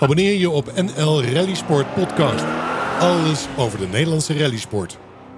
[0.00, 2.44] Abonneer je op NL Rally Sport Podcast.
[3.00, 4.96] Alles over de Nederlandse rallysport.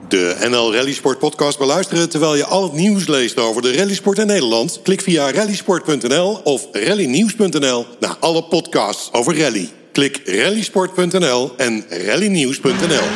[0.09, 4.19] De NL Rally Sport Podcast beluisteren terwijl je al het nieuws leest over de rallysport
[4.19, 4.81] in Nederland?
[4.83, 9.69] Klik via rallysport.nl of rallynieuws.nl naar alle podcasts over rally.
[9.93, 13.07] Klik rallysport.nl en rallynieuws.nl.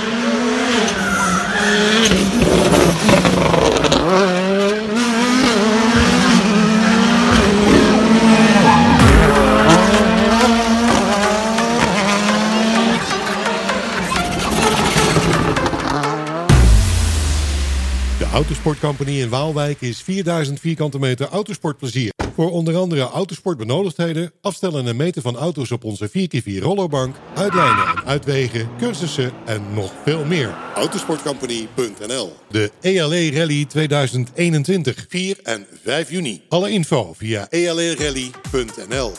[18.64, 22.12] Autosport Company in Waalwijk is 4000 vierkante meter autosportplezier.
[22.34, 28.04] Voor onder andere autosportbenodigdheden, afstellen en meten van auto's op onze 4x4 rollerbank, uitlijnen en
[28.04, 30.54] uitwegen, cursussen en nog veel meer.
[30.74, 36.42] Autosportcompany.nl De ELE Rally 2021, 4 en 5 juni.
[36.48, 39.12] Alle info via E elerally.nl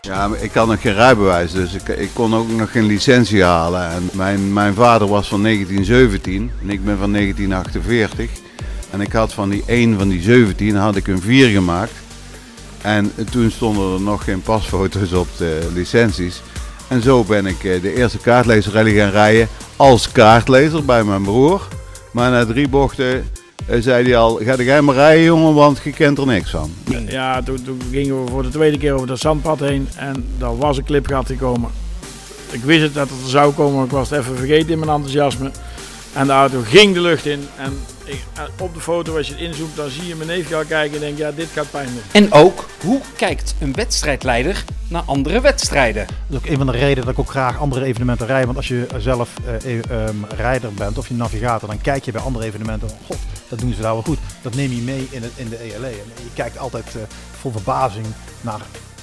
[0.00, 3.42] Ja, maar ik had nog geen rijbewijs, dus ik, ik kon ook nog geen licentie
[3.42, 3.90] halen.
[3.90, 8.41] En mijn, mijn vader was van 1917 en ik ben van 1948.
[8.92, 11.92] En ik had van die 1 van die 17 had ik een 4 gemaakt.
[12.82, 16.42] En toen stonden er nog geen pasfoto's op de licenties.
[16.88, 21.68] En zo ben ik eh, de eerste kaartlezer gaan rijden als kaartlezer bij mijn broer.
[22.10, 23.30] Maar na drie bochten
[23.66, 26.70] eh, zei hij al, ga jij maar rijden jongen, want je kent er niks van.
[27.06, 30.76] Ja, toen, gingen we voor de tweede keer over dat zandpad heen en daar was
[30.76, 31.70] een clipgat gekomen.
[32.50, 34.78] Ik wist het dat het er zou komen, maar ik was het even vergeten in
[34.78, 35.50] mijn enthousiasme.
[36.12, 37.72] En de auto ging de lucht in en
[38.04, 40.64] ik, en op de foto als je het inzoomt, dan zie je mijn neefje al
[40.64, 42.02] kijken en denk ja, dit gaat pijn doen.
[42.12, 46.06] En ook, hoe kijkt een wedstrijdleider naar andere wedstrijden?
[46.06, 48.44] Dat is ook een van de redenen dat ik ook graag andere evenementen rijd.
[48.44, 52.12] Want als je zelf eh, eh, ehm, rijder bent of je navigator, dan kijk je
[52.12, 52.88] bij andere evenementen.
[53.06, 54.18] God, dat doen ze daar wel goed.
[54.42, 55.86] Dat neem je mee in, het, in de ELE.
[55.86, 57.02] En je kijkt altijd eh,
[57.40, 58.06] vol verbazing
[58.40, 58.60] naar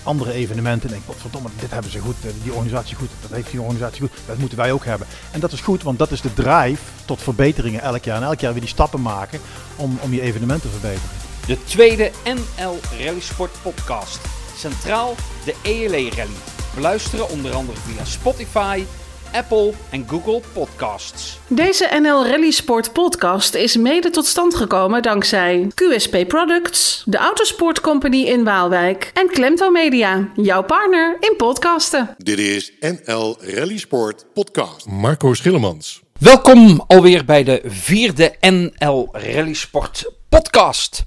[0.09, 0.93] andere evenementen.
[0.93, 2.15] En wat verdomme, dit hebben ze goed.
[2.25, 3.09] eh, Die organisatie goed.
[3.21, 4.11] Dat heeft die organisatie goed.
[4.25, 5.07] Dat moeten wij ook hebben.
[5.31, 8.17] En dat is goed, want dat is de drive tot verbeteringen elk jaar.
[8.17, 9.39] En elk jaar weer die stappen maken
[9.75, 11.09] om, om je evenement te verbeteren.
[11.47, 14.19] De tweede NL Rally Sport podcast.
[14.57, 15.15] Centraal
[15.45, 16.37] de ELE Rally.
[16.75, 18.83] Beluisteren onder andere via Spotify,
[19.31, 21.39] Apple en Google Podcasts.
[21.47, 27.81] Deze NL Rally Sport podcast is mede tot stand gekomen dankzij QSP Products, de Autosport
[27.81, 32.15] Company in Waalwijk en Klemto Media, jouw partner in podcasten.
[32.17, 34.87] Dit is NL Rally Sport Podcast.
[34.87, 36.01] Marco Schillemans.
[36.19, 41.05] Welkom alweer bij de vierde NL Rally Sport podcast.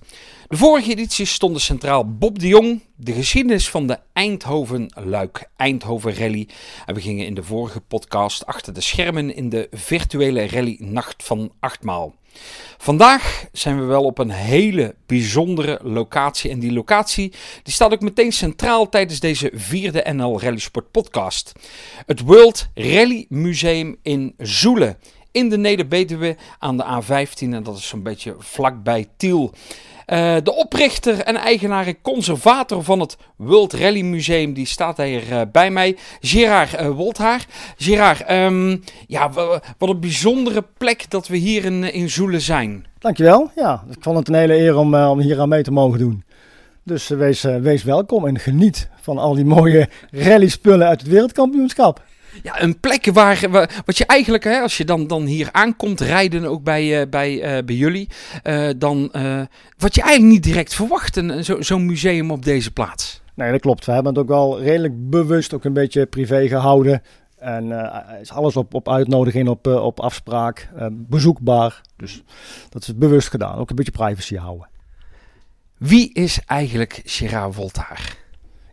[0.52, 6.48] De vorige editie stonden centraal Bob de Jong, de geschiedenis van de Eindhoven-Luik Eindhoven Rally.
[6.86, 11.24] En we gingen in de vorige podcast achter de schermen in de virtuele rally Nacht
[11.24, 12.14] van Achtmaal.
[12.78, 16.50] Vandaag zijn we wel op een hele bijzondere locatie.
[16.50, 21.52] En die locatie die staat ook meteen centraal tijdens deze vierde NL Rally Sport podcast.
[22.06, 24.98] Het World Rally Museum in Zoelen.
[25.30, 29.54] In de Neder-Betuwe aan de A15 en dat is zo'n beetje vlakbij Tiel.
[30.06, 35.22] Uh, de oprichter en eigenaar en conservator van het World Rally Museum, die staat hier
[35.30, 37.46] uh, bij mij, Gerard uh, Wolthaar.
[37.76, 39.30] Gerard, um, ja,
[39.78, 42.86] wat een bijzondere plek dat we hier in, in Zoelen zijn.
[42.98, 43.50] Dankjewel.
[43.56, 46.24] Ja, ik vond het een hele eer om, om hier aan mee te mogen doen.
[46.84, 52.02] Dus wees, wees welkom en geniet van al die mooie rally spullen uit het wereldkampioenschap.
[52.42, 56.00] Ja, een plek waar, waar, wat je eigenlijk, hè, als je dan, dan hier aankomt
[56.00, 58.08] rijden, ook bij, uh, bij, uh, bij jullie,
[58.44, 59.00] uh, dan
[59.78, 63.22] wat je eigenlijk niet direct verwacht, zo'n zo museum op deze plaats.
[63.34, 63.84] Nee, dat klopt.
[63.84, 67.02] We hebben het ook wel redelijk bewust ook een beetje privé gehouden.
[67.38, 67.90] En
[68.20, 71.80] is alles op, op uitnodiging, op, op afspraak, bezoekbaar.
[71.96, 72.22] Dus
[72.68, 73.58] dat is bewust gedaan.
[73.58, 74.68] Ook een beetje privacy houden.
[75.78, 78.16] Wie is eigenlijk Gerard Woltaar?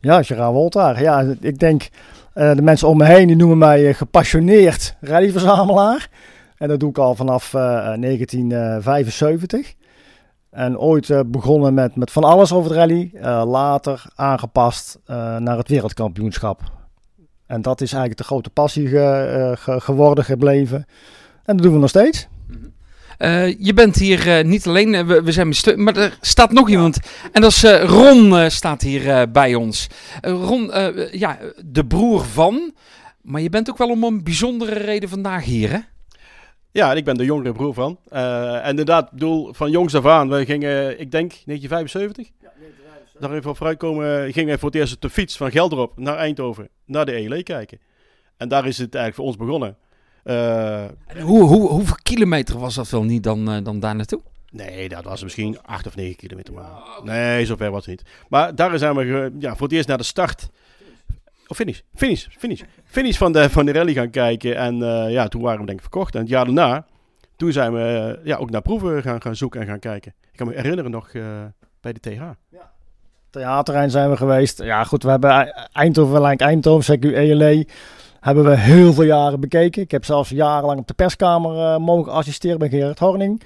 [0.01, 1.01] Ja, Gerard Woltaar.
[1.01, 1.89] Ja, ik denk...
[2.35, 6.09] Uh, de mensen om me heen die noemen mij uh, gepassioneerd rallyverzamelaar.
[6.57, 9.73] En dat doe ik al vanaf uh, 1975.
[10.49, 13.11] En ooit begonnen met, met van alles over het rally.
[13.45, 14.99] later aangepast
[15.37, 16.61] naar het wereldkampioenschap.
[17.45, 20.85] En dat is eigenlijk de grote passie ge, geworden, gebleven.
[21.43, 22.27] En dat doen we nog steeds.
[23.19, 26.51] Uh, je bent hier uh, niet alleen, uh, we, we, zijn met maar er staat
[26.51, 26.99] nog iemand.
[27.31, 29.87] En dat is Ron, staat hier bij ons.
[30.21, 30.71] Ron,
[31.11, 32.73] ja, de broer van.
[33.21, 35.79] Maar je bent ook wel om een bijzondere reden vandaag hier, hè?
[36.71, 37.99] Ja, ik ben de jongere broer van.
[38.09, 40.29] en inderdaad, bedoel, van jongs af aan.
[40.29, 42.27] We gingen, ik denk, 1975.
[42.41, 43.19] Ja, 1975.
[43.19, 46.17] Daar even op vooruitkomen, gingen wij voor het eerst op de fiets van Gelderop naar
[46.17, 47.79] Eindhoven, naar de ELE kijken.
[48.37, 49.77] En daar is het eigenlijk voor ons begonnen.
[50.23, 50.85] Uh,
[51.21, 54.21] hoe, hoe, hoeveel kilometer was dat wel niet dan, uh, dan daar naartoe?
[54.51, 56.65] Nee, dat was misschien 8 of 9 kilometer maar.
[57.03, 58.09] Nee, zover was het niet.
[58.29, 60.49] Maar daar zijn we ja, voor het eerst naar de start
[61.49, 61.79] Of finish.
[61.95, 62.25] Finish.
[62.37, 62.61] Finish.
[62.83, 64.55] Finish van de, van de rally gaan kijken.
[64.55, 66.15] En eh, ja, toen waren we denk ik verkocht.
[66.15, 66.85] En het jaar daarna,
[67.35, 70.13] toen zijn we eh, ja, ook naar proeven gaan, gaan zoeken en gaan kijken.
[70.31, 71.23] Ik kan me herinneren nog eh,
[71.81, 72.21] bij de TH.
[73.29, 74.63] theaterrein zijn we geweest.
[74.63, 77.67] Ja, goed, we hebben E- Eindhoven, Lijn Eindhoven, CQ ELE,
[78.19, 79.81] hebben we heel veel jaren bekeken.
[79.81, 83.41] Ik heb zelfs jarenlang op de perskamer eh, mogen assisteren bij Gerard Horning.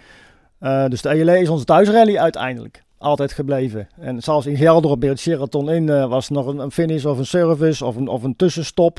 [0.60, 2.84] Eh, dus de ELE is onze thuisrally uiteindelijk.
[2.98, 3.88] Altijd gebleven.
[4.00, 7.26] En zelfs in Gelderop, bij het Sheraton in, eh, was nog een, finish of een
[7.26, 8.98] service of een, of een tussenstop.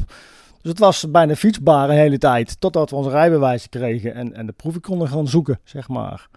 [0.62, 2.60] Dus het was bijna fietsbaar een hele tijd.
[2.60, 6.28] Totdat we onze rijbewijzen kregen en, en de proeven konden gaan zoeken, zeg maar.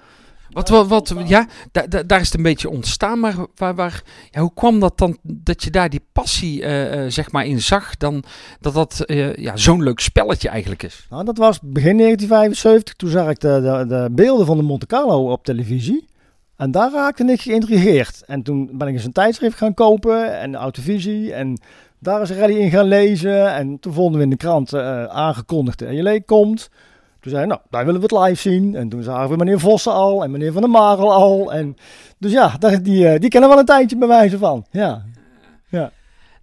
[0.51, 4.03] Wat, wat, wat ja, da- da- daar is het een beetje ontstaan, maar waar, waar,
[4.31, 7.61] ja, hoe kwam dat dan dat je daar die passie eh, eh, zeg maar in
[7.61, 8.23] zag, dan
[8.59, 11.07] dat dat eh, ja, zo'n leuk spelletje eigenlijk is?
[11.09, 12.93] Nou, dat was begin 1975.
[12.93, 16.05] Toen zag ik de, de, de beelden van de Monte Carlo op televisie.
[16.55, 18.23] En daar raakte ik geïntrigeerd.
[18.25, 21.33] En toen ben ik eens een tijdschrift gaan kopen en Autovisie.
[21.33, 21.59] En
[21.99, 23.53] daar is rally in gaan lezen.
[23.53, 26.69] En toen vonden we in de krant eh, aangekondigd de ELE komt.
[27.27, 28.75] Toen zei nou, daar willen we het live zien.
[28.75, 31.53] En toen zagen we meneer Vossen al en meneer Van der Marel al.
[31.53, 31.77] En,
[32.17, 34.65] dus ja, die, eh, die kennen wel een tijdje bij wijze van.
[34.71, 35.03] Ja.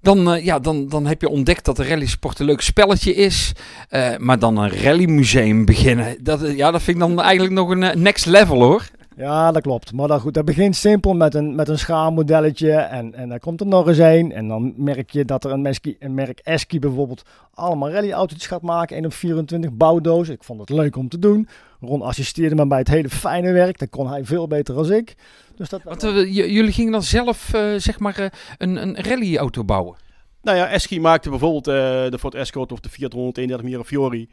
[0.01, 3.53] Dan, eh, ja, dan, dan heb je ontdekt dat de rallysport een leuk spelletje is,
[3.89, 8.03] eh, maar dan een rallymuseum beginnen, dat, ja, dat vind ik dan eigenlijk nog een
[8.03, 8.91] next level hoor.
[9.17, 9.93] Ja, dat klopt.
[9.93, 12.73] Maar dat, goed, dat begint simpel met een, met een schaalmodelletje.
[12.73, 14.33] En, en dan komt er nog eens een.
[14.33, 17.23] En dan merk je dat er een, meski, een merk Eski bijvoorbeeld
[17.55, 18.97] allemaal rallyauto's gaat maken.
[18.97, 20.29] 1 op 24 bouwdoos.
[20.29, 21.49] Ik vond het leuk om te doen.
[21.81, 23.79] Ron assisteerde me bij het hele fijne werk.
[23.79, 25.15] Dat kon hij veel beter dan ik.
[25.57, 28.27] Dus dat, Want eh, jullie gingen dan zelf eh, zeg maar eh,
[28.59, 29.97] een, een rallyauto bouwen.
[30.43, 31.75] Nou ja, Eschi maakte bijvoorbeeld eh,
[32.11, 34.29] de Ford Escort of de Fiat 131 Mirafiori.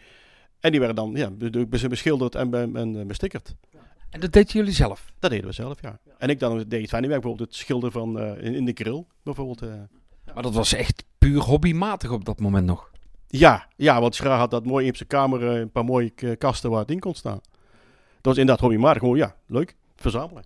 [0.59, 3.55] En die werden dan ja, be- be- beschilderd en, en bestickerd.
[4.11, 5.11] En dat deden jullie zelf.
[5.19, 5.99] Dat deden we zelf, ja.
[6.17, 8.71] En ik dan deed het fijne werk, bijvoorbeeld het schilderen van eh, in, in de
[8.73, 9.05] grill.
[9.23, 9.73] Bijvoorbeeld, eh.
[10.33, 12.91] Maar dat was echt puur hobbymatig op dat moment nog.
[13.27, 16.69] Ja, ja, want Schra had dat mooi in zijn kamer, eh, een paar mooie kasten
[16.69, 17.39] waar het in kon staan.
[17.41, 20.43] Dat was inderdaad hobbymatig, gewoon ja, leuk, verzamelen.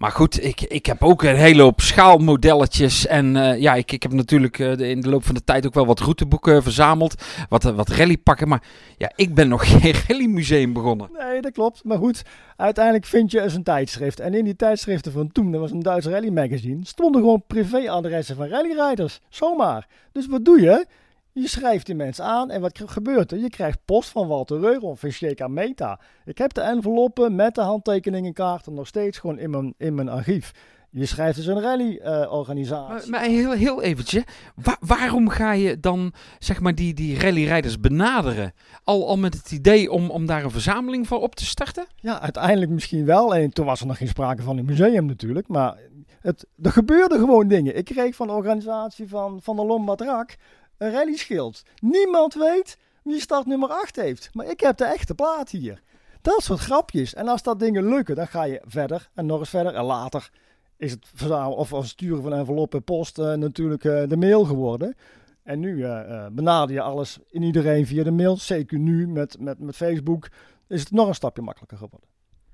[0.00, 3.06] Maar goed, ik, ik heb ook een hele hoop schaalmodelletjes.
[3.06, 5.74] En eh, ja, ik, ik heb natuurlijk eh, in de loop van de tijd ook
[5.74, 7.22] wel wat routeboeken verzameld.
[7.48, 8.48] Wat, eh, wat rallypakken.
[8.48, 8.62] Maar
[8.96, 11.10] ja, ik ben nog geen rallymuseum begonnen.
[11.18, 11.84] Nee, dat klopt.
[11.84, 12.22] Maar goed,
[12.56, 14.20] uiteindelijk vind je eens een tijdschrift.
[14.20, 18.36] En in die tijdschriften van toen, dat was een Duits rally magazine, stonden gewoon privéadressen
[18.36, 19.20] van rallyrijders.
[19.28, 19.86] Zomaar.
[20.12, 20.86] Dus wat doe je?
[21.32, 23.38] Je schrijft die mensen aan en wat gebeurt er?
[23.38, 26.00] Je krijgt post van Walter Reuron van Sheka Meta.
[26.24, 30.52] Ik heb de enveloppen met de handtekeningenkaarten nog steeds gewoon in mijn, in mijn archief.
[30.92, 33.10] Je schrijft dus een rally-organisatie.
[33.10, 34.22] Maar, maar heel, heel eventjes,
[34.54, 38.52] wa- waarom ga je dan zeg maar die, die rallyrijders benaderen?
[38.84, 41.86] Al, al met het idee om, om daar een verzameling voor op te starten?
[41.96, 43.34] Ja, uiteindelijk misschien wel.
[43.34, 45.48] En toen was er nog geen sprake van een museum natuurlijk.
[45.48, 45.76] Maar
[46.20, 47.76] het, er gebeurden gewoon dingen.
[47.76, 50.36] Ik kreeg van de organisatie van, van de Lombard Rak
[50.80, 51.62] een rallyschild.
[51.80, 54.30] Niemand weet wie startnummer 8 heeft.
[54.32, 55.82] Maar ik heb de echte plaat hier.
[56.20, 57.14] Dat soort grapjes.
[57.14, 59.74] En als dat dingen lukken, dan ga je verder en nog eens verder.
[59.74, 60.30] En later
[60.76, 64.94] is het verzamelen of of sturen van enveloppen post eh, natuurlijk eh, de mail geworden.
[65.42, 68.36] En nu eh, benader je alles in iedereen via de mail.
[68.36, 70.28] Zeker nu met, met, met Facebook
[70.68, 72.08] is het nog een stapje makkelijker geworden.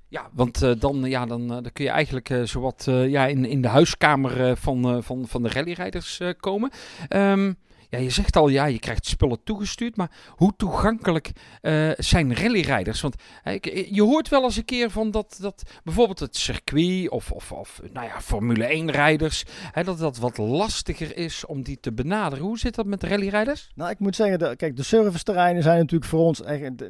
[0.08, 3.68] Ja, want dan, ja, dan, dan kun je eigenlijk eh, zowat ja, in, in de
[3.68, 6.70] huiskamer van, van, van de rallyrijders komen.
[7.08, 7.52] Ehm,
[7.90, 13.00] ja, je zegt al, ja, je krijgt spullen toegestuurd, maar hoe toegankelijk eh, zijn rallyrijders?
[13.00, 17.32] Want eh, je hoort wel eens een keer van dat, dat bijvoorbeeld het circuit of,
[17.32, 19.44] of, of nou ja, Formule 1-rijders,
[19.84, 22.44] dat dat wat lastiger is om die te benaderen.
[22.44, 23.70] Hoe zit dat met de rallyrijders?
[23.74, 26.86] Nou, ik moet zeggen, de, kijk, de serviceterreinen zijn natuurlijk voor ons echt 30%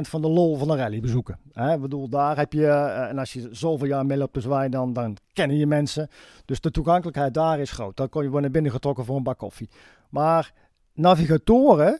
[0.00, 1.38] van de lol van de rally bezoeken.
[1.52, 1.74] Hè?
[1.74, 4.70] Ik bedoel, daar heb je, eh, en als je zoveel jaar mee loopt te zwaaien,
[4.70, 6.08] dan, dan kennen je mensen.
[6.44, 7.96] Dus de toegankelijkheid daar is groot.
[7.96, 9.68] Dan kon je worden binnengetrokken voor een bak koffie.
[10.10, 10.52] Maar
[10.92, 11.98] navigatoren,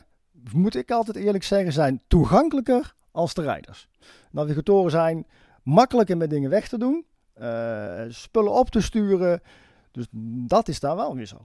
[0.52, 3.88] moet ik altijd eerlijk zeggen, zijn toegankelijker als de rijders.
[4.30, 5.26] Navigatoren zijn
[5.62, 9.42] makkelijker met dingen weg te doen, eh, spullen op te sturen.
[9.90, 10.06] Dus
[10.46, 11.36] dat is daar wel weer zo.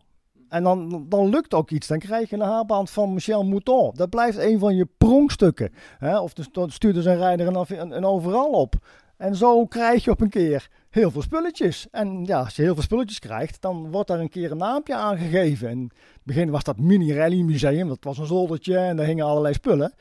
[0.49, 1.87] En dan, dan lukt ook iets.
[1.87, 3.91] Dan krijg je een haarband van Michel Mouton.
[3.95, 5.73] Dat blijft een van je pronkstukken.
[5.97, 6.19] Hè?
[6.19, 8.75] Of dan stuurt dus een rijder een, een overal op.
[9.17, 11.87] En zo krijg je op een keer heel veel spulletjes.
[11.91, 14.95] En ja, als je heel veel spulletjes krijgt, dan wordt daar een keer een naampje
[14.95, 15.67] aangegeven.
[15.67, 17.87] En in het begin was dat Mini Rally Museum.
[17.87, 19.93] Dat was een zoldertje en daar hingen allerlei spullen.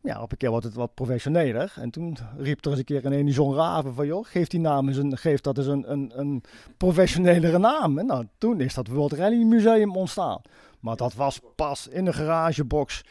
[0.00, 1.72] Ja, op een keer wordt het wat professioneler.
[1.76, 4.06] En toen riep er eens een keer een Enison Raven van...
[4.06, 6.42] joh, geef, die naam eens een, geef dat eens een, een, een
[6.76, 7.98] professionelere naam.
[7.98, 10.40] En nou, toen is dat World Rally Museum ontstaan.
[10.80, 13.02] Maar dat was pas in een garagebox.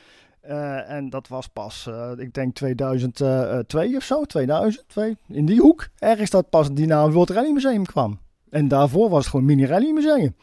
[0.47, 5.17] Eh, en dat was pas, eh, ik denk 2002 of zo, 2002.
[5.27, 5.87] In die hoek.
[5.99, 8.19] Ergens dat pas die naam World Rally Museum kwam.
[8.49, 10.35] En daarvoor was het gewoon Mini Rally Museum.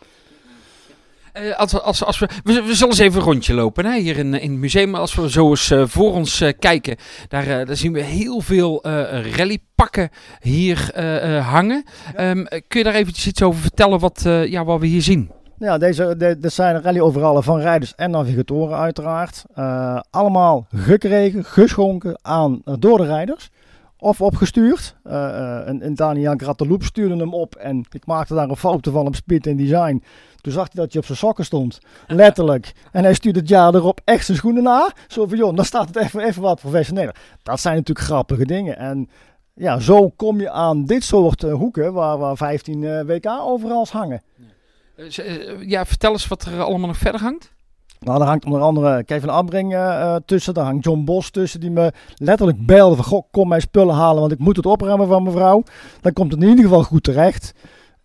[1.33, 4.17] Eh, als, als, als we, we, we zullen eens even een rondje lopen hè, hier
[4.19, 4.95] in, in het museum.
[4.95, 6.97] Als we zo eens eh, voor ons eh, kijken,
[7.29, 11.85] daar, eh, daar zien we heel veel eh, rallypakken hier eh, eh, hangen.
[12.15, 15.31] Ehm, kun je daar eventjes iets over vertellen wat, eh, ja, wat we hier zien?
[15.63, 19.45] Ja, deze, de, dit zijn rally overallen van rijders en navigatoren uiteraard.
[19.55, 23.51] Eh, allemaal gekregen, geschonken aan eh, door de rijders.
[23.99, 24.97] Of opgestuurd.
[25.03, 28.93] Eh eh, en, en Daniel Grateloep stuurde hem op en ik maakte daar een foto
[28.93, 30.03] van op Speed in Design.
[30.41, 31.79] Toen zag hij dat je op zijn sokken stond.
[32.07, 32.73] Letterlijk.
[32.93, 34.93] En hij stuurde het jaar erop echt zijn schoenen na.
[35.09, 37.17] Zo van, joh, dan staat het even, even wat professioneler.
[37.43, 38.77] Dat zijn natuurlijk grappige dingen.
[38.79, 39.09] En
[39.55, 44.23] ja, zo kom je aan dit soort hoeken waar, waar 15 eh, WK overal hangen.
[45.61, 47.53] Ja, vertel eens wat er allemaal nog verder hangt.
[48.03, 50.55] Nou, daar hangt onder andere Kevin Abring eh, eh, tussen.
[50.55, 53.05] Daar hangt John Bos tussen, die me letterlijk belde van...
[53.05, 55.63] Goh, kom mijn spullen halen, want ik moet het opruimen van mevrouw.
[56.01, 57.55] Dan komt het in ieder geval goed terecht.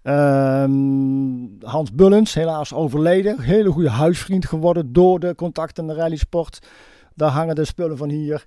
[0.01, 0.71] Ehm,
[1.61, 3.39] Hans Bullens, helaas overleden.
[3.41, 6.59] Hele goede huisvriend geworden door de contacten in de rallysport.
[7.15, 8.45] Daar hangen de spullen van hier.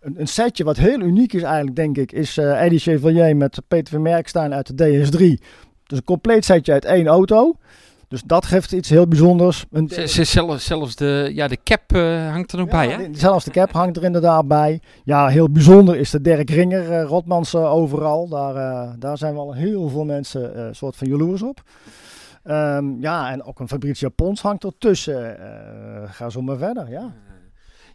[0.00, 3.62] Een, een setje wat heel uniek is eigenlijk, denk ik, is eh Eddie Chevalier met
[3.68, 5.44] Peter van Merkstein uit de DS3.
[5.86, 7.56] Dus een compleet setje uit één auto.
[8.12, 9.64] Dus dat geeft iets heel bijzonders.
[9.86, 13.08] Z- zelfs, zelfs de, ja, de cap eh, hangt er nog bij, hè?
[13.12, 14.80] Zelfs de cap hangt er inderdaad bij.
[15.04, 18.28] Ja, heel bijzonder is de Dirk Ringer, eh, Rotmans eh, overal.
[18.28, 18.54] Daar,
[18.98, 21.62] daar zijn wel heel veel mensen soort van jaloers op.
[22.42, 25.36] Ehm, ja, en ook een Fabrizio Pons hangt ertussen.
[26.06, 27.12] Ga zo maar verder, ja.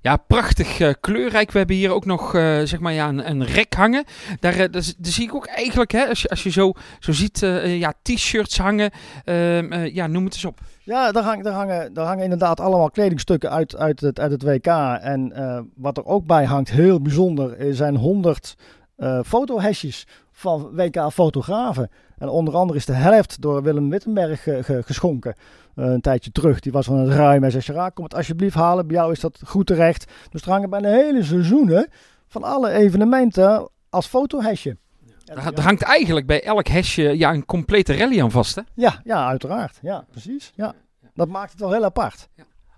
[0.02, 1.52] Ja, prachtig eh, kleurrijk.
[1.52, 4.04] We hebben hier ook nog eh, zeg maar, ja, een, rek hangen.
[4.40, 7.40] Daar, eh, daar, zie ik ook eigenlijk, hè, als je, als je zo, zo ziet,
[7.64, 8.92] ja, t-shirts hangen.
[9.24, 10.60] Ehm, eh, ja, noem het eens op.
[10.84, 14.44] Ja, daar, hang, daar, hangen, daar hangen inderdaad allemaal kledingstukken uit, uit, het, uit het
[14.44, 14.68] WK.
[15.02, 15.34] En
[15.76, 18.56] wat er ook bij hangt, heel bijzonder, er zijn 100
[18.96, 21.90] eh fotohesjes van WK-fotografen.
[22.18, 25.36] En onder andere is de helft door Willem Wittenberg ge- ge- geschonken.
[25.76, 26.60] eh, een tijdje terug.
[26.60, 27.42] Die was van het ruim.
[27.42, 28.88] Hij zei, kom het alsjeblieft halen.
[28.88, 30.12] Bij jou is dat goed terecht.
[30.30, 31.90] Dus er hangen bijna hele seizoenen
[32.28, 34.78] van alle evenementen als fotohesje.
[35.26, 38.62] Daar hangt eigenlijk bij elk hesje ja, een complete rally aan vast, hè?
[38.74, 39.80] Ja, ja, uiteraard.
[39.82, 40.52] Ja, precies.
[40.56, 40.74] Ja.
[41.14, 42.28] Dat maakt het wel heel apart.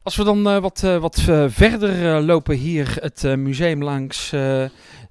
[0.09, 4.31] Als we dan eh, wat, eh, wat eh, verder lopen hier het museum langs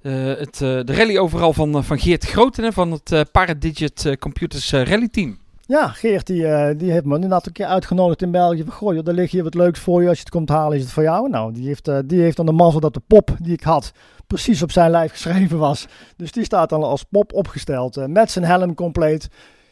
[0.01, 5.39] het, de rally overal van, van Geert Groten van het Paradigit Computers Rally Team.
[5.65, 8.63] Ja, Geert die, die heeft me inderdaad een keer uitgenodigd in België.
[8.63, 10.07] Van, goh, ligt hier wat leuks voor je.
[10.07, 11.29] Als je het komt halen, is het voor jou.
[11.29, 13.91] Nou, die heeft, die heeft dan de mazzel dat de pop die ik had
[14.27, 15.87] precies op zijn lijf geschreven was.
[16.15, 18.07] Dus die staat dan als pop opgesteld.
[18.07, 19.29] met zijn helm compleet.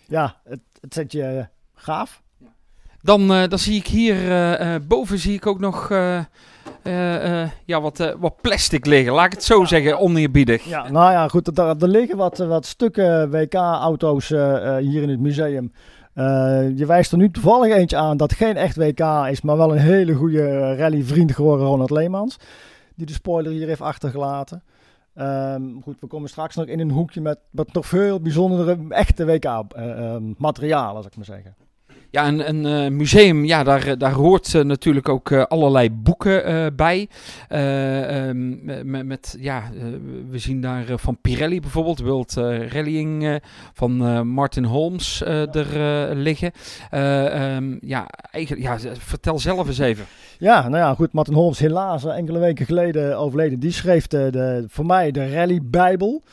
[0.07, 2.21] Ja, het, het zet je gaaf.
[3.07, 5.87] Dan, eh, dan zie ik hier eh, eh, boven zie ik ook nog
[7.65, 9.13] ja, wat, wat plastic liggen.
[9.13, 10.63] Laat ik het zo zeggen, oneerbiedig.
[10.63, 11.57] Ja, nou ja, goed.
[11.57, 14.29] Er, er liggen wat, wat stukken WK-auto's
[14.79, 15.71] hier in het museum.
[16.75, 18.99] Je wijst er nu toevallig eentje aan dat geen echt WK
[19.29, 22.37] is, maar wel een hele goede rallyvriend geworden, Ronald Leemans.
[22.95, 24.63] Die de spoiler hier heeft achtergelaten.
[25.13, 29.25] Ehm, goed, we komen straks nog in een hoekje met, met nog veel bijzondere echte
[29.25, 31.66] WK-materialen, zal ik maar zeggen.
[32.17, 36.75] Ja, een, een eh, museum, ja, daar, eh, daar hoort eh, natuurlijk ook allerlei boeken
[36.75, 37.09] bij.
[37.47, 39.63] Eh, ehm, met, met, ja,
[40.29, 42.33] we zien daar van Pirelli bijvoorbeeld, World
[42.69, 43.41] Rallying,
[43.73, 46.51] van Martin Holmes er liggen.
[46.89, 50.05] Eh, ehm, ja, eigenlijk, ja, vertel zelf eens even.
[50.37, 51.11] Ja, nou ja, goed.
[51.13, 53.59] Martin Holmes, helaas enkele weken geleden overleden.
[53.59, 56.23] Die schreef de, de, voor mij de Rally-bijbel.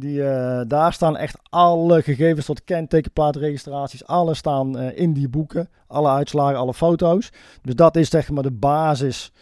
[0.00, 4.06] Die, eh, daar staan echt alle gegevens tot kentekenplaatregistraties.
[4.06, 5.68] Alles staan eh, in die boeken.
[5.86, 7.32] Alle uitslagen, alle foto's.
[7.62, 9.32] Dus dat is zeg maar de basis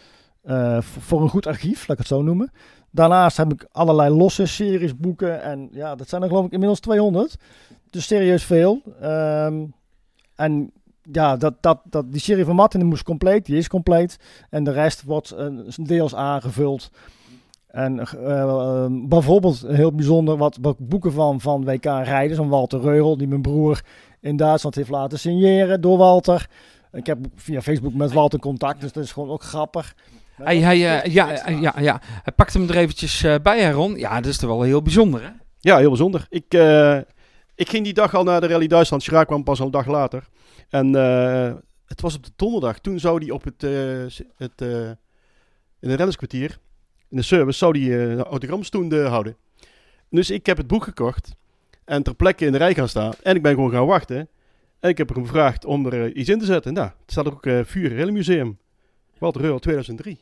[0.41, 2.51] eh, voor, een goed archief, laat ik het zo noemen.
[2.91, 5.41] Daarnaast heb ik allerlei losse series boeken.
[5.41, 7.35] En ja, dat zijn er geloof ik inmiddels 200.
[7.89, 8.81] Dus serieus veel.
[9.01, 9.65] Ehm,
[10.35, 10.71] en
[11.11, 14.19] ja, dat, dat, dat, die serie van Martin moest compleet, die is compleet.
[14.49, 15.35] En de rest wordt
[15.75, 16.91] deels aangevuld.
[17.69, 23.17] En eh, eh, bijvoorbeeld heel bijzonder wat, wat boeken van, van WK-rijders, van Walter Reugel,
[23.17, 23.81] die mijn broer
[24.21, 26.49] in Duitsland heeft laten signeren door Walter.
[26.91, 29.95] Ik heb via Facebook met Walter contact, dus dat is gewoon ook grappig.
[30.35, 33.71] Hij, hij, eh, ja, eh, ja, ja, hij pakt hem er eventjes eh, bij, hè,
[33.71, 33.95] Ron.
[33.95, 35.29] Ja, dat is toch wel heel bijzonder, hè?
[35.59, 36.25] Ja, heel bijzonder.
[36.29, 36.97] Ik, eh,
[37.55, 39.03] ik ging die dag al naar de Rally Duitsland.
[39.03, 40.27] Schraak kwam pas al een dag later.
[40.69, 41.53] En eh,
[41.85, 42.79] het was op de donderdag.
[42.79, 43.71] Toen zou die op het, eh,
[44.37, 44.89] het eh,
[45.79, 46.57] in het rennerskwartier,
[47.09, 49.35] in de service, zou die eh, een autogramstoende houden.
[50.09, 51.35] Dus ik heb het boek gekocht
[51.85, 53.13] en ter plekke in de rij gaan staan.
[53.23, 54.29] En ik ben gewoon gaan wachten.
[54.79, 56.73] En ik heb hem gevraagd om er eh, iets in te zetten.
[56.73, 58.57] Nou, het staat ook uh, Vuur Museum.
[59.17, 60.19] Walter Reul 2003.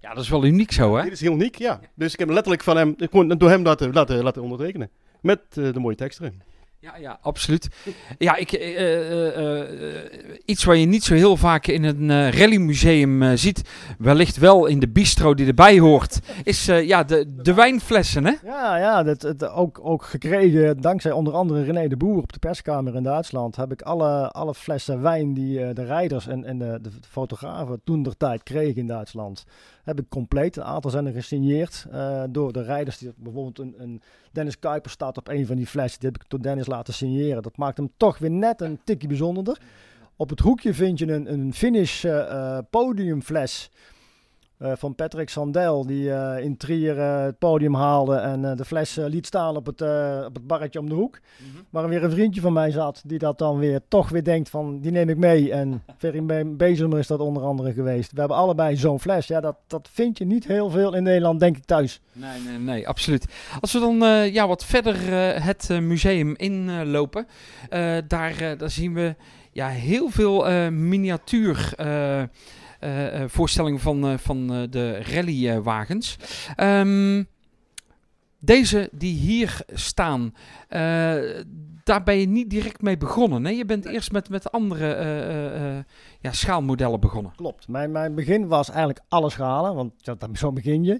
[0.00, 1.02] Ja, dat is wel uniek zo, hè?
[1.02, 1.80] Dit is heel uniek, ja.
[1.94, 4.90] Dus ik heb letterlijk van hem, gewoon door hem laten, laten, laten ondertekenen.
[5.20, 6.42] Met eh, de mooie tekst erin.
[6.82, 7.68] Ja, ja, absoluut.
[8.18, 13.36] Ja, ik, eh, eh, eh, iets waar je niet zo heel vaak in een rallymuseum
[13.36, 13.62] ziet,
[13.98, 18.32] wellicht wel in de bistro die erbij hoort, is ja, de, de wijnflessen, hè?
[18.44, 22.38] Ja, ja dat, het, ook, ook gekregen dankzij onder andere René de Boer op de
[22.38, 23.56] perskamer in Duitsland.
[23.56, 28.02] Heb ik alle, alle flessen wijn die de rijders en, en de, de fotografen toen
[28.02, 29.44] der tijd kregen in Duitsland.
[29.84, 30.56] Heb ik compleet.
[30.56, 31.86] Een aantal zijn er gesigneerd
[32.30, 32.98] door de rijders.
[32.98, 36.00] Die, bijvoorbeeld een, een Dennis Kuiper staat op een van die flessen.
[36.00, 37.42] Die heb ik door Dennis laten signeren.
[37.42, 39.60] Dat maakt hem toch weer net een tikje bijzonderder.
[40.16, 43.70] Op het hoekje vind je een, een finish eh, podiumfles
[44.74, 45.86] van Patrick Sandel.
[45.86, 49.56] Die eh, in Trier eh, het podium haalde en eh, de fles eh, liet staan
[49.56, 51.18] op het, eh, op het barretje om de hoek.
[51.70, 54.80] Waar weer een vriendje van mij zat die dat dan weer toch weer denkt van
[54.80, 55.52] die neem ik mee.
[55.52, 58.12] En Ferry Be- Bezemer is dat onder andere geweest.
[58.12, 59.26] We hebben allebei zo'n fles.
[59.26, 62.00] Ja, dat, dat vind je niet heel veel in Nederland denk ik thuis.
[62.12, 63.26] Nee, nee, nee, absoluut.
[63.60, 67.26] Als we dan eh, ja, wat verder eh, het eh, museum inlopen,
[67.68, 69.14] eh, daar, eh, daar zien we
[69.52, 71.72] ja, heel veel eh, miniatuur
[72.82, 76.16] eh, eh, voorstellingen van, eh, van de rallywagens.
[76.56, 77.22] Ehm
[78.44, 80.34] deze die hier staan,
[81.84, 83.42] daar ben je niet direct mee begonnen.
[83.42, 83.56] Nee?
[83.56, 85.84] Je bent eerst met, met andere
[86.20, 87.32] ja, schaalmodellen begonnen.
[87.36, 87.68] Klopt.
[87.68, 90.94] Mijn, mijn begin was eigenlijk alles schalen, want ja, dat- zo begin je.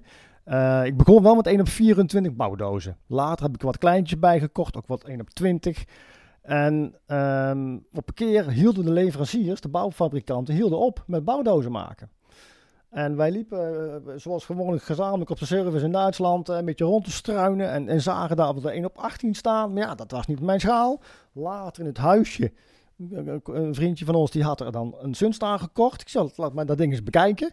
[0.86, 2.96] Ik begon wel met 1 op 24 bouwdozen.
[3.06, 5.84] Later heb ik wat kleintjes bijgekocht, ook wat 1 op 20.
[6.42, 12.10] En ehm, op een keer hielden de leveranciers, de bouwfabrikanten, hielden op met bouwdozen maken.
[12.90, 16.84] En wij liepen, eh, zoals gewoonlijk gezamenlijk op de service in Duitsland, eh, een beetje
[16.84, 17.70] rond te struinen.
[17.70, 19.72] En, en zagen daar op de 1 op 18 staan.
[19.72, 21.00] Maar ja, dat was niet mijn schaal.
[21.32, 22.52] Later in het huisje,
[23.10, 26.00] een- vriendje van ons die had er dan een Sunstar gekocht.
[26.00, 27.52] Ik zei, laat maar dat ding eens bekijken.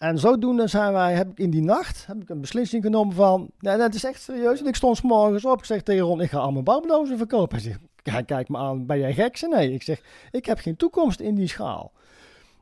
[0.00, 3.50] En zodoende zijn wij, heb ik in die nacht heb ik een beslissing genomen van,
[3.58, 4.60] nee, dat is echt serieus.
[4.60, 7.16] En ik stond 's morgens op, ik zeg tegen Ron, ik ga al mijn bouwdozen
[7.16, 7.56] verkopen.
[7.56, 9.46] Hij zegt, hij kijkt me aan, ben jij gek?
[9.48, 11.92] Nee, ik zeg, ik heb geen toekomst in die schaal.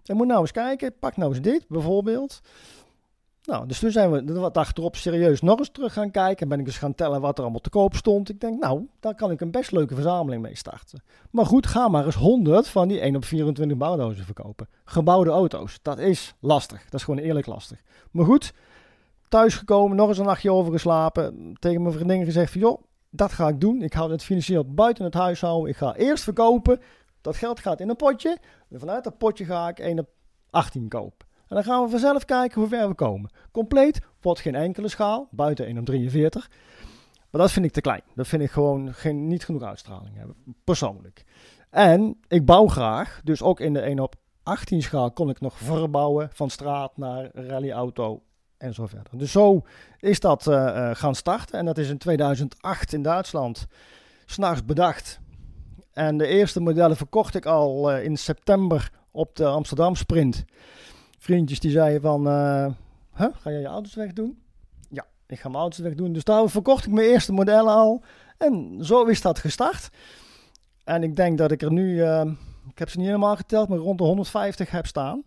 [0.02, 2.40] Je moet nou eens kijken, pak nou eens dit bijvoorbeeld.
[3.49, 6.49] Nou, dus toen zijn we wat dag erop serieus nog eens terug gaan kijken.
[6.49, 8.28] Ben ik eens gaan tellen wat er allemaal te koop stond.
[8.28, 11.02] Ik denk, nou, daar kan ik een best leuke verzameling mee starten.
[11.30, 14.69] Maar goed, ga maar eens 100 van die 1 op 24 bouwdozen verkopen.
[14.84, 16.84] Gebouwde auto's, dat is lastig.
[16.84, 17.82] Dat is gewoon eerlijk lastig.
[18.11, 18.52] Maar goed,
[19.28, 21.56] thuisgekomen, nog eens een nachtje over geslapen.
[21.58, 23.82] Tegen mijn vriendin gezegd van, joh, dat ga ik doen.
[23.82, 25.71] Ik hou het financieel buiten het huishouden.
[25.71, 26.80] Ik ga eerst verkopen.
[27.21, 28.39] Dat geld gaat in een potje.
[28.71, 30.08] En vanuit dat potje ga ik 1 op
[30.50, 31.27] 18 kopen.
[31.49, 33.30] En dan gaan we vanzelf kijken hoe ver we komen.
[33.52, 36.50] Compleet wordt geen enkele schaal, buiten 1 op 43.
[37.30, 38.02] Maar dat vind ik te klein.
[38.15, 41.25] Dat vind ik gewoon geen, niet genoeg uitstraling hebben, persoonlijk.
[41.71, 45.58] En ik bouw graag, dus ook in de 1 op 18 schaal kon ik nog
[45.58, 48.23] verbouwen van straat naar rallyauto
[48.58, 49.19] en zo verder.
[49.19, 49.63] Dus zo
[49.99, 51.58] is dat eh, eh, gaan starten.
[51.58, 53.67] En dat is in 2008 in Duitsland
[54.26, 55.21] s'nachts bedacht.
[55.93, 60.45] En de eerste modellen verkocht ik al eh, in september op de Amsterdam Sprint.
[61.19, 62.67] Vriendjes die zeiden van, eh,
[63.15, 64.39] huh, ga jij je auto's wegdoen?
[64.91, 66.13] Ja, ik ga mijn auto's wegdoen.
[66.13, 68.02] Dus daar verkocht ik mijn eerste modellen al.
[68.37, 69.91] En zo is dat gestart.
[70.85, 72.31] En ik denk dat ik er nu, eh,
[72.71, 75.23] ik heb ze niet helemaal geteld, maar rond de 150 heb staan.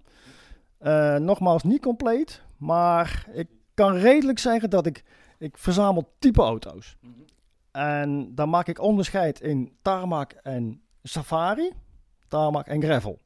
[0.78, 5.04] Eh, nogmaals, niet compleet, maar ik kan redelijk zeggen dat ik,
[5.38, 6.98] ik verzamel type auto's.
[7.72, 11.72] En dan maak ik onderscheid in tarmac en safari,
[12.28, 13.20] tarmac en gravel.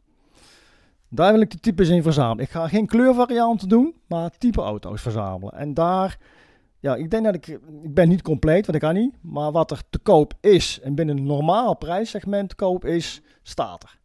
[1.15, 2.43] Daar wil ik de types in verzamelen.
[2.43, 5.53] Ik ga geen kleurvarianten doen, maar type auto's verzamelen.
[5.53, 6.17] En daar,
[6.79, 7.47] ja, ik denk dat ik,
[7.83, 9.15] ik ben niet compleet, want ik kan niet.
[9.21, 13.83] Maar wat er te koop is en binnen een normaal prijssegment te koop is, staat
[13.83, 13.99] er.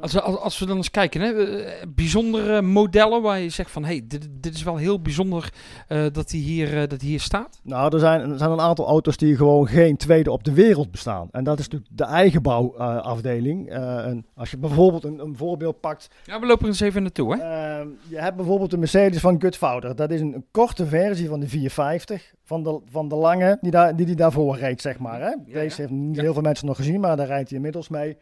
[0.00, 3.70] Als we, als, als we dan eens kijken, hè, eh, bijzondere modellen waar je zegt
[3.70, 5.52] van, hé, hey, dit, dit is wel heel bijzonder
[5.88, 7.60] eh, dat die hier, eh, dat die hier staat.
[7.62, 10.90] Nou, er zijn, er zijn een aantal auto's die gewoon geen tweede op de wereld
[10.90, 11.28] bestaan.
[11.30, 13.70] En dat is natuurlijk de eigenbouwafdeling.
[13.70, 16.10] Eh en als je bijvoorbeeld een, een voorbeeld pakt.
[16.24, 17.42] Ja, we lopen er eens even naartoe, hè.
[17.42, 19.96] Ehm, je hebt bijvoorbeeld de Mercedes van Gutfouder.
[19.96, 22.34] Dat is een, een korte versie van de 450.
[22.44, 25.20] Van de, van de lange, die, daar, die die daarvoor reed, zeg maar.
[25.20, 25.34] Hè?
[25.52, 28.16] Deze heeft niet heel veel mensen nog gezien, maar daar rijdt hij inmiddels mee.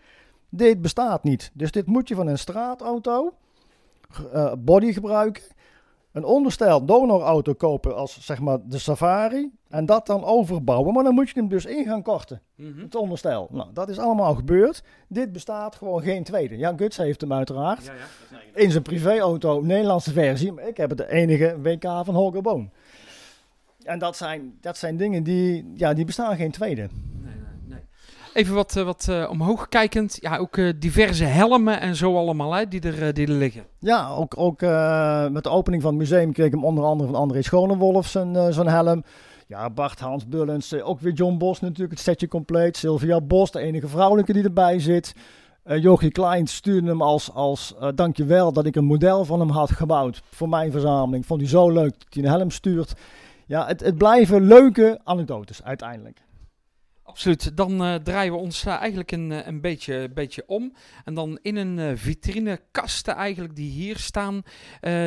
[0.51, 1.51] Dit bestaat niet.
[1.55, 3.33] Dus dit moet je van een straatauto,
[4.33, 5.43] eh, body gebruiken,
[6.13, 10.95] een onderstel donorauto kopen als zeg maar de Safari en dat dan overbouwen.
[10.95, 12.41] Maar dan moet je hem dus in gaan korten,
[12.77, 13.49] het onderstel.
[13.51, 14.83] Nou, dat is allemaal gebeurd.
[15.09, 16.57] Dit bestaat gewoon geen tweede.
[16.59, 17.91] Ja, Guts heeft hem uiteraard.
[18.55, 20.53] In zijn privéauto, Nederlandse versie.
[20.53, 22.71] Maar ik heb het de enige WK van Holger Boon.
[23.83, 26.89] En dat zijn, dat zijn dingen die, ja, die bestaan geen tweede.
[28.35, 30.19] Even wat, eh, wat eh, omhoog kijkend.
[30.21, 33.65] Ja, ook eh, diverse helmen en zo allemaal, hè, die er, die er liggen.
[33.79, 34.61] Ja, ook, ook
[35.31, 38.53] met de opening van het museum kreeg ik hem onder andere van André Schonewolf zijn,
[38.53, 39.05] zijn helm.
[39.47, 42.77] Ja, Bart Hans Bullens, ook weer John Bos natuurlijk, het setje compleet.
[42.77, 45.15] Sylvia Bos, de enige vrouwelijke die erbij zit.
[45.67, 49.51] Uh, Jochie Klein stuurde hem als, als uh, dankjewel dat ik een model van hem
[49.51, 51.27] had gebouwd voor mijn verzameling.
[51.27, 52.95] Vond hij zo leuk dat hij een helm stuurt.
[53.47, 56.23] Ja, het, het blijven leuke anekdotes uiteindelijk.
[57.11, 57.57] Absoluut.
[57.57, 60.73] Dan uh, draaien we ons uh, eigenlijk een, uh, een beetje, beetje om.
[61.05, 64.43] En dan in een vitrinekasten eigenlijk die hier staan.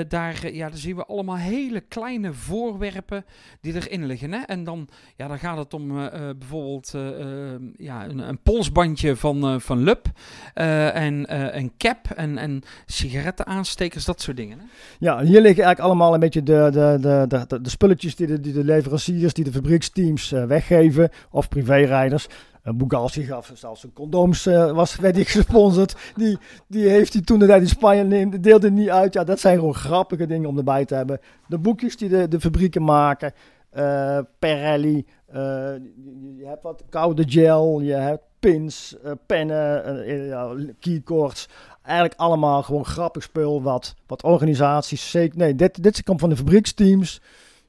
[0.08, 3.26] daar, ja, daar zien we allemaal hele kleine voorwerpen
[3.62, 4.34] die erin liggen.
[4.34, 4.40] Hè?
[4.40, 6.92] En dan, ja, dan gaat het om bijvoorbeeld
[7.78, 10.08] ja, een, een, polsbandje van, van Lup.
[10.54, 14.60] en een cap en, en sigarettenaanstekers, dat soort dingen.
[14.60, 14.66] Hè?
[15.00, 18.54] Ja, hier liggen eigenlijk allemaal een beetje de, de, de, de, spulletjes die de, die
[18.54, 21.10] de leveranciers, die de fabrieksteams weggeven.
[21.32, 22.28] Of privé rijders.
[22.64, 25.96] Uh, Bugatti gaf zelfs een condooms, uh, was, werd ik gesponsord.
[26.16, 29.14] Die, die heeft hij toen de tijd in Spanje deelde niet uit.
[29.14, 31.20] Ja, dat zijn gewoon grappige dingen om erbij te hebben.
[31.48, 33.34] De boekjes die de, de fabrieken maken.
[33.78, 35.06] Uh, Pirelli.
[36.38, 37.80] je, hebt wat koude gel.
[37.82, 41.50] Je hebt pins, pennen, keycords.
[41.82, 45.12] Eigenlijk allemaal gewoon grappig spul wat, wat organisaties...
[45.12, 47.22] Zeker, nee, dit, dit komt van de fabrieksteams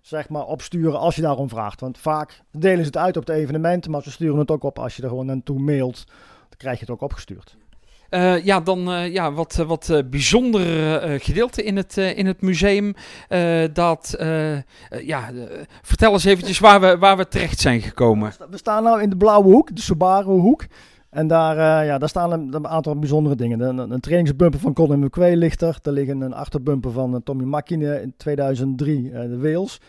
[0.05, 1.81] zeg maar, opsturen als je daarom vraagt.
[1.81, 4.79] Want vaak delen ze het uit op de evenementen, maar ze sturen het ook op
[4.79, 6.05] als je er gewoon naartoe mailt.
[6.49, 7.57] Dan krijg je het ook opgestuurd.
[8.11, 12.95] Uh, ja, dan uh, ja, wat, wat uh, bijzondere gedeelte in het, in het museum.
[13.73, 14.17] dat,
[15.05, 15.31] ja,
[15.83, 18.33] vertel eens eventjes waar we, waar we terecht zijn gekomen.
[18.51, 20.67] We staan nu in de blauwe hoek, de Subaru hoek.
[21.15, 23.61] En daar, ja, daar staan een, een, aantal bijzondere dingen.
[23.61, 25.79] Een, een trainingsbumper van Colin McQuay ligt er.
[25.83, 29.81] Er liggen een achterbumper van Tommy Makine in 2003, de Wales.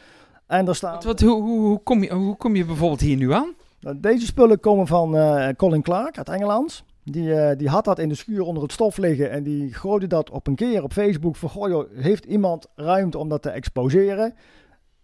[0.47, 0.93] En daar staan...
[0.93, 3.53] Wat, wat, hoe, hoe, hoe, kom je, hoe kom je bijvoorbeeld hier nu aan?
[3.79, 6.83] Nou, deze spullen komen van uh, Colin Clark uit Engeland.
[7.03, 10.07] Die, uh, die had dat in de schuur onder het stof liggen en die gooide
[10.07, 13.49] dat op een keer op Facebook van, goh joh, heeft iemand ruimte om dat te
[13.49, 14.33] exposeren?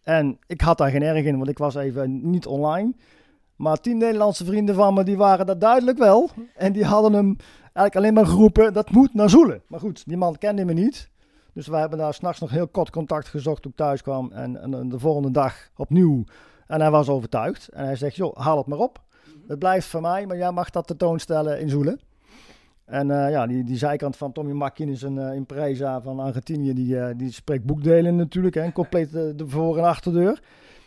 [0.03, 2.93] En ik had daar geen erg in, want ik was even niet online.
[3.61, 6.29] Maar tien Nederlandse vrienden van me, die waren dat duidelijk wel.
[6.55, 9.61] En die hadden hem eigenlijk alleen maar geroepen, dat moet naar Zoelen.
[9.67, 11.09] Maar goed, die man kende me niet.
[11.53, 14.31] Dus we hebben daar s'nachts nog heel kort contact gezocht toen ik thuis kwam.
[14.31, 16.23] En, en, de volgende dag opnieuw.
[16.67, 17.67] En hij was overtuigd.
[17.67, 19.01] En hij zegt, joh, haal het maar op.
[19.47, 21.99] Het blijft van mij, maar jij mag dat tentoonstellen in Zoelen.
[22.85, 26.73] En uh, ja, die, die zijkant van Tommy Makin is een uh, impresa van Argentinië.
[26.73, 28.55] Die, uh, die spreekt boekdelen natuurlijk.
[28.55, 30.41] Hè, compleet de voor- en achterdeur.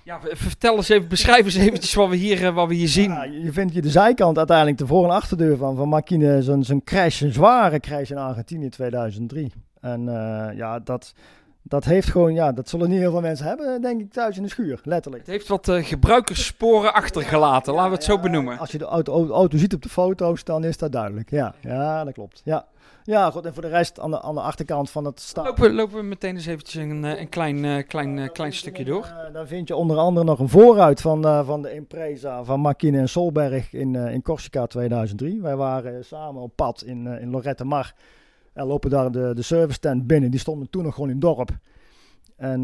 [0.05, 3.11] Ja, vertel eens even, beschrijf eens eventjes wat we hier, wat we hier zien.
[3.11, 6.43] Ja, je vindt hier de zijkant uiteindelijk de voor- en achterdeur van, van Makine.
[6.43, 9.53] Zijn crash, een zware crash in Argentinië 2003.
[9.81, 11.15] En uh, ja, dat,
[11.63, 14.43] dat heeft gewoon, ja, dat zullen niet heel veel mensen hebben, denk ik, thuis in
[14.43, 15.23] de schuur, letterlijk.
[15.23, 18.59] Het heeft wat uh, gebruikerssporen achtergelaten, laten we het zo benoemen.
[18.59, 21.31] Als je de auto, auto, ziet op de foto's, dan is dat duidelijk.
[21.31, 22.41] Ja, ja dat klopt.
[22.45, 22.67] Ja.
[23.07, 23.47] Ja, goed.
[23.47, 25.45] En voor de rest aan de, aan de achterkant van het staan.
[25.45, 29.05] Lopen, lopen we meteen eens eventjes een, een klein, uh, klein, uh, klein stukje door.
[29.27, 32.99] Uh, daar vind je onder andere nog een vooruit van, van de Impreza van Makine
[32.99, 35.43] en Solberg in, in Corsica 2003.
[35.43, 37.95] Wij waren samen op pad in, in Lorette Mar.
[38.53, 40.31] En lopen daar de, de service tent binnen.
[40.31, 41.51] Die stonden toen nog gewoon in het dorp.
[42.37, 42.63] En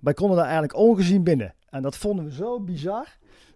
[0.00, 1.54] wij konden daar eigenlijk ongezien binnen.
[1.70, 3.06] En dat vonden we zo bizar.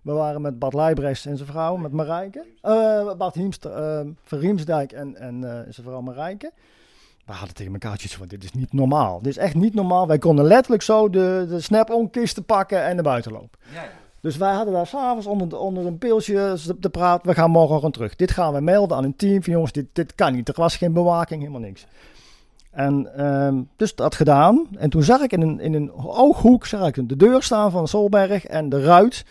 [0.02, 2.44] We waren met Bart Leibrechts en zijn vrouw, met Marijke.
[2.64, 6.52] Uh, Bart Hiemster, uh, van Riemsdijk en, en uh, zijn vrouw Marijke.
[7.24, 9.18] We hadden tegen elkaar iets van, dit is niet normaal.
[9.22, 10.06] Dit is echt niet normaal.
[10.06, 13.58] Wij konden letterlijk zo de, de snap-on-kisten pakken en naar buiten lopen.
[13.72, 13.88] Ja, ja.
[14.20, 17.28] Dus wij hadden daar s'avonds onder, onder een pilsje te praten.
[17.28, 18.16] We gaan morgen gewoon terug.
[18.16, 19.42] Dit gaan we melden aan een team.
[19.42, 20.48] Van, jongens, dit, dit kan niet.
[20.48, 21.86] Er was geen bewaking, helemaal niks.
[22.70, 24.66] En um, dus dat gedaan.
[24.78, 27.88] En toen zag ik in een, in een ooghoek zag ik de deur staan van
[27.88, 29.24] Solberg en de ruit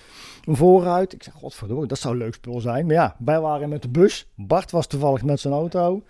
[0.46, 1.14] een voorruit.
[1.14, 2.86] Ik zeg, godverdomme, dat zou een leuk spul zijn.
[2.86, 4.28] Maar ja, wij waren met de bus.
[4.36, 6.04] Bart was toevallig met zijn auto.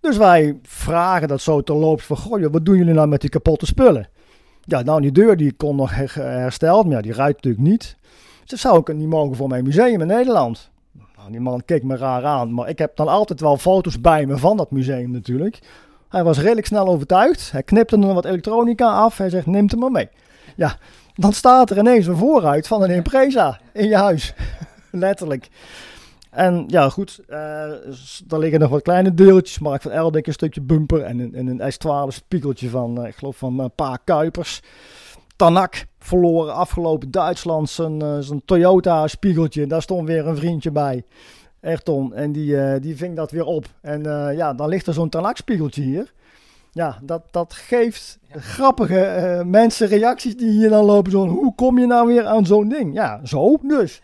[0.00, 3.30] Dus wij vragen dat zo te loops van, goh, wat doen jullie nou met die
[3.30, 4.08] kapotte spullen?
[4.64, 7.96] Ja, nou, die deur die kon nog hersteld, maar ja, die ruit natuurlijk niet.
[8.44, 10.70] Dat zou ik niet mogen voor mijn museum in Nederland.
[11.16, 14.26] Nou, die man keek me raar aan, maar ik heb dan altijd wel foto's bij
[14.26, 15.58] me van dat museum natuurlijk.
[16.08, 17.52] Hij was redelijk snel overtuigd.
[17.52, 19.18] Hij knipte er wat elektronica af.
[19.18, 20.08] Hij zegt, neem het maar mee.
[20.56, 20.76] Ja,
[21.14, 24.34] dan staat er ineens een vooruit van een Impreza in je huis.
[24.90, 25.48] Letterlijk.
[26.30, 29.58] En ja, goed, er liggen nog wat kleine deeltjes.
[29.58, 33.14] Mark van Eldik een stukje bumper en een, en een S12 spiegeltje van, uh, ik
[33.14, 34.62] geloof van een paar Kuipers.
[35.36, 39.66] Tanak verloren afgelopen Duitsland zijn, zijn Toyota spiegeltje.
[39.66, 41.04] Daar stond weer een vriendje bij.
[41.60, 42.14] Erton.
[42.14, 43.66] En die, die ving dat weer op.
[43.80, 44.02] En
[44.36, 46.12] ja, dan ligt er zo'n Tanak spiegeltje hier
[46.74, 48.40] ja, dat, dat geeft ja.
[48.40, 51.10] grappige uh, mensen reacties die hier dan lopen.
[51.10, 52.94] Zo, hoe kom je nou weer aan zo'n ding?
[52.94, 54.02] Ja, zo dus.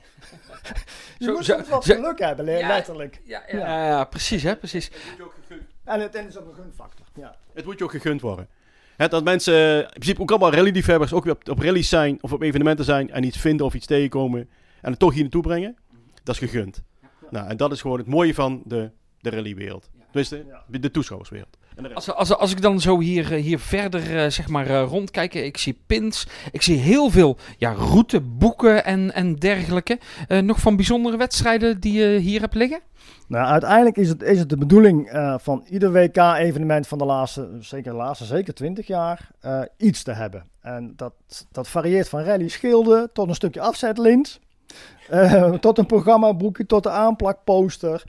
[1.18, 3.20] je zo, moet zo, wat zo, geluk hebben, letterlijk.
[3.24, 3.86] Ja, ja, ja.
[3.86, 4.84] ja, precies, hè, precies.
[4.84, 5.62] Het moet je ook gegund.
[5.84, 7.36] En het is ook een gunfactor, ja.
[7.54, 8.48] Het moet je ook gegund worden.
[8.96, 12.18] Hè, dat mensen eh, in principe ook allemaal rally-liefhebbers ook weer op, op rallies zijn
[12.20, 14.48] of op evenementen zijn en iets vinden of iets tegenkomen
[14.80, 15.76] en het toch hier naartoe brengen.
[16.22, 16.82] Dat is gegund.
[17.30, 19.90] Nou, en dat is gewoon het mooie van de, de rallywereld.
[20.10, 21.57] Dus de, de toeschouwerswereld.
[21.82, 21.94] De.
[21.94, 25.34] Als, als, als ik dan zo hier, eh, hier verder eh, zeg maar, eh, rondkijk,
[25.34, 29.98] ik zie pins, ik zie heel veel ja, routeboeken en, en dergelijke.
[30.28, 32.80] Eh, nog van bijzondere wedstrijden die je hier hebt liggen?
[33.28, 37.48] Nou, uiteindelijk is het, is het de bedoeling eh, van ieder WK-evenement van de laatste,
[37.60, 40.44] zeker de laatste, zeker 20 jaar, eh, iets te hebben.
[40.60, 41.12] En dat,
[41.52, 44.40] dat varieert van rally schilden tot een stukje afzetlint,
[45.08, 48.04] eh, tot een programmaboekje, tot een aanplakposter,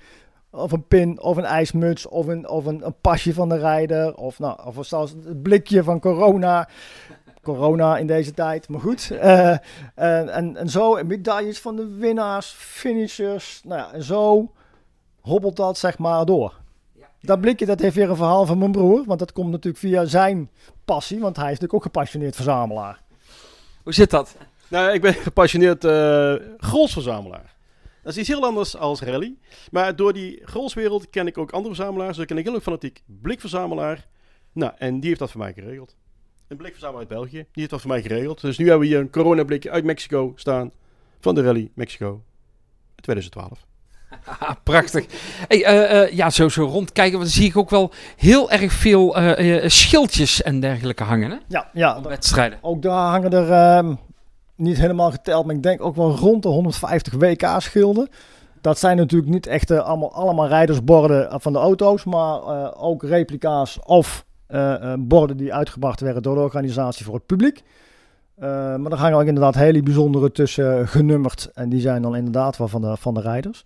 [0.52, 4.16] of een pin, of een ijsmuts, of een, of een, een pasje van de rijder,
[4.16, 6.70] of, nou, of zelfs het blikje van corona.
[7.42, 9.12] Corona in deze tijd, maar goed.
[9.20, 9.50] Eh,
[9.96, 14.52] en, en, en zo, en medailles van de winnaars, finishers, nou ja, en zo
[15.22, 16.54] hobbelt dat zeg maar door.
[17.22, 20.06] Dat blikje dat heeft weer een verhaal van mijn broer, want dat komt natuurlijk via
[20.06, 20.50] zijn
[20.86, 23.02] passie, want hij is natuurlijk ook gepassioneerd verzamelaar.
[23.84, 24.36] Hoe zit dat?
[24.68, 27.56] Nou, ik ben gepassioneerd eh grolsverzamelaar.
[28.04, 29.36] Dat is iets heel anders als rally.
[29.72, 32.18] Maar door die grolswereld ken ik ook andere verzamelaars.
[32.18, 34.08] Zo ken ik heel ook fanatiek blikverzamelaar.
[34.52, 35.96] Nou, en die heeft dat voor mij geregeld.
[36.48, 37.38] Een blikverzamelaar uit België.
[37.38, 38.42] Die heeft dat voor mij geregeld.
[38.42, 40.72] Dus nu hebben we hier een coronablikje uit Mexico staan.
[41.20, 42.24] Van de rally Mexico
[42.96, 43.68] 2012.
[44.26, 45.06] Ah, prachtig.
[45.48, 48.72] Hey, eh, eh, ja, zo, zo rondkijken, want dan zie ik ook wel heel erg
[48.72, 51.38] veel eh, eh, schildjes en dergelijke hangen, hè?
[51.48, 52.60] Ja, ja wedstrijden.
[52.62, 53.96] ook daar hangen er ehm,
[54.60, 58.10] niet helemaal geteld, maar ik denk ook wel rond de 150 WK-schilden.
[58.62, 63.04] Dat zijn natuurlijk niet echt eh, allemaal, allemaal rijdersborden van de auto's, maar eh, ook
[63.04, 67.64] replica's of eh, eh, borden die uitgebracht werden door de organisatie voor het publiek.
[68.40, 72.16] Eh, maar er hangen ook inderdaad hele bijzondere tussen eh, genummerd en die zijn dan
[72.16, 73.66] inderdaad wel van de, van de rijders.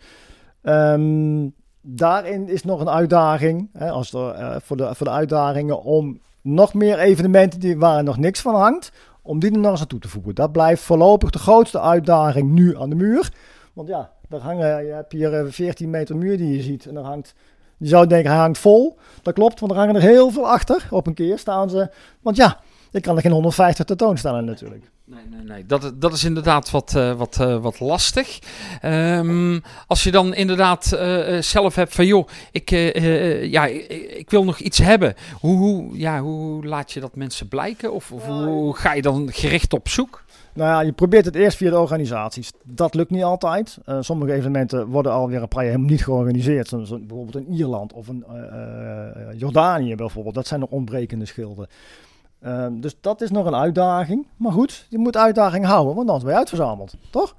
[0.61, 1.47] Ehm,
[1.81, 6.19] daarin is nog een uitdaging, hè, als er, eh, voor, de, voor de uitdagingen om
[6.41, 8.91] nog meer evenementen die, waar nog niks van hangt,
[9.23, 10.35] om die er nog eens aan toe te voegen.
[10.35, 13.33] Dat blijft voorlopig de grootste uitdaging nu aan de muur.
[13.73, 16.95] Want ja, daar hangen, je hebt hier eh, 14 meter muur die je ziet en
[16.95, 17.35] er hangt,
[17.77, 18.97] je zou denken hij hangt vol.
[19.21, 20.87] Dat klopt, want er hangen er heel veel achter.
[20.89, 21.89] Op een keer staan ze,
[22.21, 22.59] want ja,
[22.91, 24.91] ik kan er geen 150 tentoonstellen natuurlijk.
[25.13, 25.65] Nee, nee, nee.
[25.65, 28.39] Dat, dat is inderdaad wat, eh, wat, eh, wat lastig.
[28.81, 32.69] Ehm, als je dan inderdaad eh, zelf hebt van, joh, ik,
[33.49, 35.13] ja, ik, ik wil nog iets hebben.
[35.39, 37.93] Hoe, hoe, ja, hoe laat je dat mensen blijken?
[37.93, 40.23] Of, of hoe ga je dan gericht op zoek?
[40.53, 42.51] Nou ja, je probeert het eerst via de organisaties.
[42.63, 43.77] Dat lukt niet altijd.
[43.99, 46.67] Sommige evenementen worden alweer een paar jaar helemaal niet georganiseerd.
[46.67, 48.25] Zoals bijvoorbeeld in Ierland of in
[49.35, 50.35] Jordanië bijvoorbeeld.
[50.35, 51.67] Dat zijn nog ontbrekende schilden.
[52.43, 54.27] Ehm, dus dat is nog een uitdaging.
[54.37, 56.93] Maar goed, je moet uitdaging houden, want anders ben je uitverzameld.
[57.09, 57.35] Toch?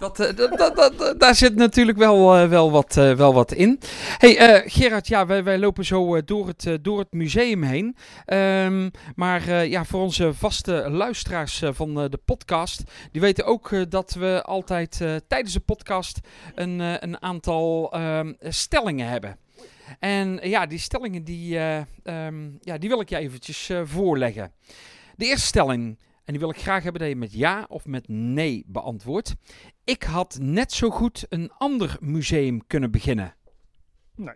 [0.00, 3.80] Dat, eh, dat, dat, daar zit natuurlijk wel, eh, wel, wat, eh, wel wat in.
[4.18, 7.96] hey, Gerard, ja, wij, wij lopen zo door, het, door het museum heen.
[8.24, 12.82] Ehm, maar ja, voor onze vaste luisteraars van de podcast,
[13.12, 16.18] die weten ook dat we altijd tijdens de podcast
[16.54, 19.36] een, een aantal ehm, stellingen hebben.
[19.98, 24.52] En ja, die stellingen die, eh, ehm, ja, die wil ik je eventjes eh, voorleggen.
[25.16, 28.08] De eerste stelling, en die wil ik graag hebben dat je met ja of met
[28.08, 29.34] nee beantwoordt.
[29.84, 33.34] Ik had net zo goed een ander museum kunnen beginnen.
[34.14, 34.34] Nee.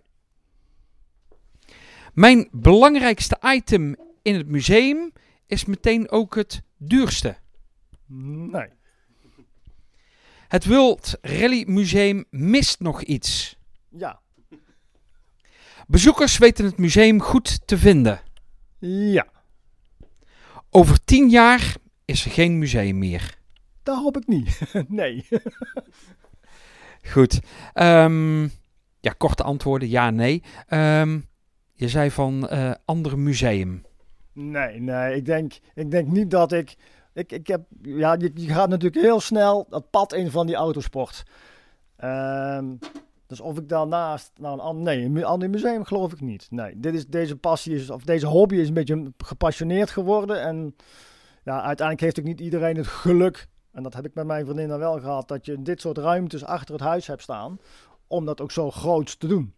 [2.12, 5.12] Mijn belangrijkste item in het museum
[5.47, 7.37] is meteen ook het duurste.
[8.07, 8.69] Nee.
[10.49, 13.59] Het World Rally Museum mist nog iets.
[13.88, 14.21] Ja.
[15.87, 18.20] Bezoekers weten het museum goed te vinden.
[18.79, 19.27] Ja.
[20.70, 23.38] Over tien jaar is er geen museum meer.
[23.83, 24.61] Dat hoop ik niet.
[24.88, 25.27] nee.
[27.12, 27.40] Goed.
[27.73, 28.42] Ehm,
[29.01, 29.88] ja, korte antwoorden.
[29.88, 30.42] Ja, nee.
[30.66, 31.20] Ehm,
[31.73, 33.83] je zei van eh ander museum.
[34.33, 35.16] Nee, nee.
[35.16, 36.75] Ik denk, ik denk niet dat ik.
[37.14, 40.55] Ik, ik heb, ja, je, je gaat natuurlijk heel snel dat pad in van die
[40.55, 41.23] autosport.
[41.97, 42.75] Ehm,
[43.27, 46.47] dus of ik daarnaast naar een ander, nee, een ander museum geloof ik niet.
[46.51, 50.43] Nee, dit is, deze passie is, of deze hobby is een beetje gepassioneerd geworden.
[50.43, 50.77] En
[51.45, 54.69] ja, uiteindelijk heeft ook niet iedereen het geluk, en dat heb ik met mijn vriendin
[54.69, 57.59] dan wel gehad, dat je dit soort ruimtes achter het huis hebt staan,
[58.07, 59.55] om dat ook zo groots te doen.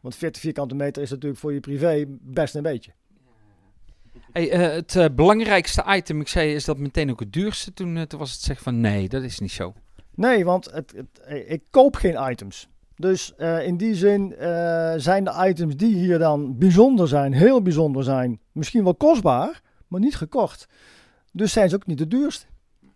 [0.00, 2.92] Want 40 vierkante meter is natuurlijk voor je privé best een beetje.
[4.32, 7.72] Hey, eh, het eh, belangrijkste item, ik zei, is dat meteen ook het duurste.
[7.72, 9.74] Toen, eh, toen was het zeggen van nee, dat is niet zo.
[10.14, 12.68] Nee, want het, het, ik koop geen items.
[13.02, 17.62] Dus eh, in die zin eh, zijn de items die hier dan bijzonder zijn, heel
[17.62, 20.68] bijzonder zijn, misschien wel kostbaar, maar niet gekocht.
[21.32, 22.46] Dus zijn ze ook niet de duurste.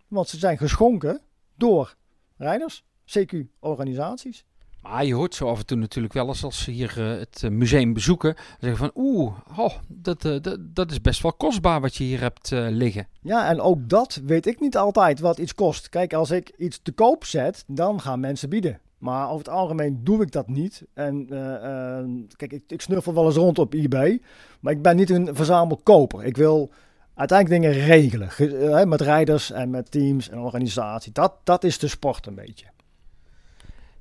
[0.07, 1.21] Want ze zijn geschonken
[1.55, 1.95] door
[2.37, 4.45] rijders, CQ-organisaties.
[4.81, 7.49] Maar je hoort zo af en toe natuurlijk wel eens als ze hier uh, het
[7.51, 8.35] museum bezoeken.
[8.59, 12.51] Zeggen van oeh, oh, dat, dat, dat is best wel kostbaar wat je hier hebt
[12.51, 13.07] liggen.
[13.21, 15.89] Ja, en ook dat weet ik niet altijd wat iets kost.
[15.89, 18.79] Kijk, als ik iets te koop zet, dan gaan mensen bieden.
[18.97, 20.83] Maar over het algemeen doe ik dat niet.
[20.93, 21.27] En
[22.35, 24.21] kijk, ik, ik snuffel wel eens rond op eBay.
[24.59, 26.23] Maar ik ben niet een verzamelkoper.
[26.23, 26.71] Ik wil
[27.15, 28.89] uiteindelijk dingen regelen.
[28.89, 31.11] met rijders en met teams en organisatie.
[31.11, 32.65] Dat, dat is de sport een beetje.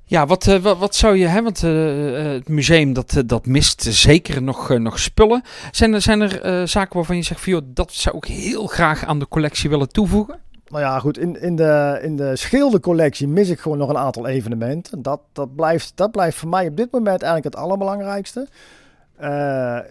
[0.09, 4.79] Ja, wat, wat, wat, zou je, hè, want het museum dat, dat mist zeker nog,
[4.79, 5.43] nog spullen.
[5.71, 9.05] Zijn er, zijn er zaken waarvan je zegt van joh, dat zou ik heel graag
[9.05, 10.41] aan de collectie willen toevoegen?
[10.69, 14.27] Nou ja, goed, in, in de, in de schildercollectie mis ik gewoon nog een aantal
[14.27, 15.03] evenementen.
[15.03, 18.49] Dat, dat, blijft, dat blijft voor mij op dit moment eigenlijk het allerbelangrijkste.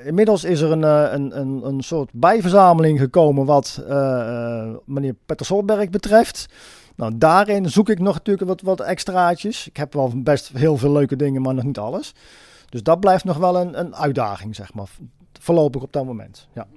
[0.06, 3.84] inmiddels is er een, een, een, een soort bijverzameling gekomen wat
[4.86, 6.48] meneer Peter Solberg betreft.
[6.96, 9.68] Nou, daarin zoek ik nog natuurlijk wat, wat extraatjes.
[9.68, 12.14] Ik heb wel best heel veel leuke dingen, maar nog niet alles.
[12.70, 14.88] Dus dat blijft nog wel een, een uitdaging, zeg maar.
[15.40, 16.68] Voorlopig op dat moment, ja.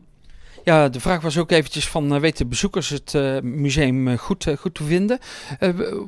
[0.65, 4.47] Ja, de vraag was ook eventjes van, uh, weten bezoekers het uh, museum uh, goed,
[4.59, 5.19] goed te vinden?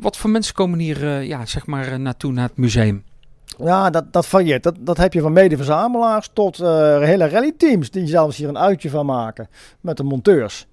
[0.00, 3.04] wat voor mensen komen hier, ja, zeg maar, naartoe, naar het museum?
[3.58, 4.62] Ja, dat, dat varieert.
[4.62, 9.06] Dat, dat heb je van mede-verzamelaars tot hele rallyteams die zelfs hier een uitje van
[9.06, 9.48] maken
[9.80, 10.66] met de monteurs.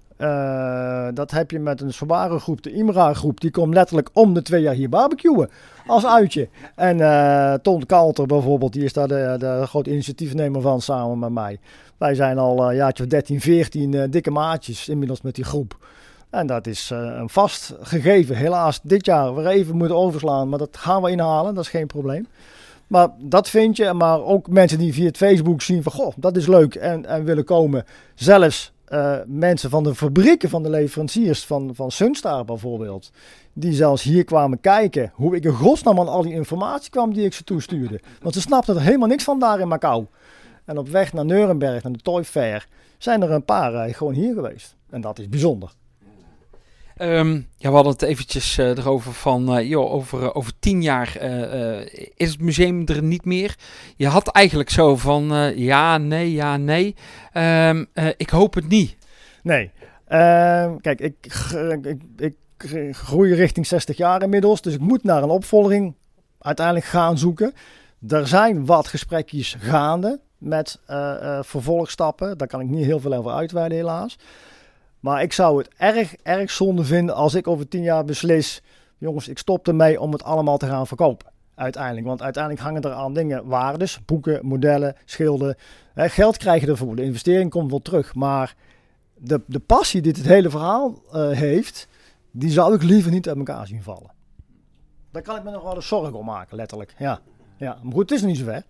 [1.14, 3.40] Dat heb je met een Subaru groep, de Imra groep.
[3.40, 5.50] Die komt letterlijk om de twee jaar hier barbecuen.
[5.86, 6.48] Als uitje.
[6.74, 11.30] En uh, Ton Kalter bijvoorbeeld, die is daar de, de grote initiatiefnemer van samen met
[11.30, 11.58] mij.
[11.98, 15.76] Wij zijn al een jaartje of 13, 14 uh, dikke maatjes inmiddels met die groep.
[16.30, 18.36] En dat is een vast gegeven.
[18.36, 20.48] Helaas dit jaar weer even moeten overslaan.
[20.48, 22.26] Maar dat gaan we inhalen, dat is geen probleem.
[22.86, 23.92] Maar dat vind je.
[23.92, 25.92] Maar ook mensen die via het Facebook zien van...
[25.92, 27.84] Goh, dat is leuk en, en willen komen.
[28.14, 28.72] Zelfs
[29.26, 33.10] mensen van de fabrieken van de leveranciers van, van Sunstar bijvoorbeeld.
[33.52, 37.24] Die zelfs hier kwamen kijken hoe ik in godsnaam aan al die informatie kwam die
[37.24, 38.00] ik ze toestuurde.
[38.22, 40.06] Want ze snapten er helemaal niks van daar in Macau.
[40.68, 42.66] En op weg naar Nuremberg, naar de Toy Fair,
[42.98, 44.76] zijn er een paar uh, gewoon hier geweest.
[44.90, 45.72] En dat is bijzonder.
[46.98, 50.82] Um, ja, we hadden het eventjes uh, erover van, uh, joh, over, uh, over tien
[50.82, 51.22] jaar
[52.14, 53.56] is het museum er niet meer.
[53.96, 56.94] Je had eigenlijk zo van, ja, nee, ja, nee.
[57.34, 58.96] Um, ik hoop het niet.
[59.42, 59.70] Nee.
[60.04, 61.16] Ehm, kijk, ik,
[61.82, 62.34] ik, ik,
[62.96, 65.94] groei richting 60 jaar inmiddels, dus ik moet naar een opvolging
[66.38, 67.52] uiteindelijk gaan zoeken.
[68.08, 70.80] Er zijn wat gesprekjes gaande met
[71.40, 72.38] vervolgstappen.
[72.38, 74.18] Daar kan ik niet heel veel over uitweiden helaas.
[75.00, 78.62] Maar ik zou het erg, erg zonde vinden als ik over tien jaar beslis...
[78.98, 81.26] jongens, ik stop ermee om het allemaal te gaan verkopen.
[81.54, 82.06] Uiteindelijk.
[82.06, 84.04] Want uiteindelijk hangen er aan dingen waardes.
[84.04, 85.56] Boeken, modellen, schilden.
[85.94, 86.96] Hè, geld krijg ervoor.
[86.96, 88.14] De investering komt wel terug.
[88.14, 88.54] Maar
[89.14, 91.88] de, de passie die het hele verhaal uh, heeft...
[92.30, 94.10] die zou ik liever niet uit elkaar zien vallen.
[95.10, 96.94] Daar kan ik me nog wel eens zorgen om maken, letterlijk.
[96.98, 97.20] Ja.
[97.58, 97.78] Ja.
[97.82, 98.62] Maar goed, het is niet zover.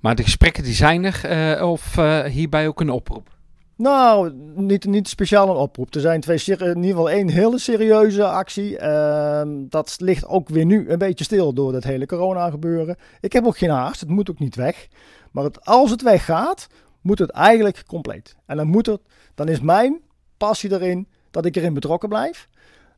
[0.00, 1.20] Maar de gesprekken die zijn er.
[1.58, 3.36] Uh, of uh, hierbij ook een oproep?
[3.76, 5.94] Nou, niet, niet speciaal een oproep.
[5.94, 8.80] Er zijn twee, in ieder geval één hele serieuze actie.
[8.80, 12.96] Uh, dat ligt ook weer nu een beetje stil door dat hele corona gebeuren.
[13.20, 14.88] Ik heb ook geen haast, het moet ook niet weg.
[15.30, 16.66] Maar het, als het weggaat,
[17.00, 18.36] moet het eigenlijk compleet.
[18.46, 19.00] En dan, moet het,
[19.34, 20.00] dan is mijn
[20.36, 22.48] passie erin dat ik erin betrokken blijf.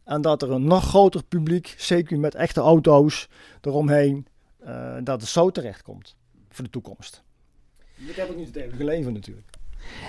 [0.04, 3.28] En dat er een nog groter publiek, zeker met echte auto's
[3.60, 4.26] eromheen,
[4.66, 6.16] uh, dat het zo terecht komt
[6.50, 7.22] voor de toekomst.
[7.96, 9.46] Ik heb ook niet het eeuwige leven natuurlijk.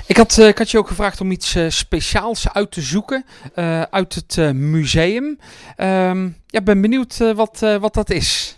[0.08, 3.26] Ik had, uh, ik had je ook gevraagd om iets uh, speciaals uit te zoeken
[3.56, 5.40] uh, uit het museum.
[5.78, 8.58] Um, ja, ben benieuwd wat, wat dat is.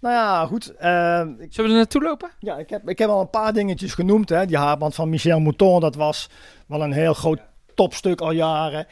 [0.00, 0.64] Nou ja, goed.
[0.64, 2.30] Zullen we er naartoe lopen?
[2.38, 4.28] Ja, ik heb, ik heb al een paar dingetjes genoemd.
[4.28, 4.46] Hè.
[4.46, 6.28] Die haarband van Michel Mouton, dat was
[6.66, 7.40] wel een heel groot
[7.74, 8.86] topstuk al jaren.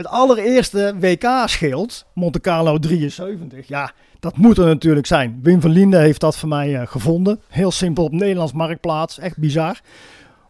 [0.00, 5.38] Het allereerste WK-schild, Monte Carlo 73, ja, dat moet er natuurlijk zijn.
[5.42, 7.40] Wim van Linde heeft dat voor mij gevonden.
[7.48, 9.80] Heel simpel op Nederlands Marktplaats, echt bizar.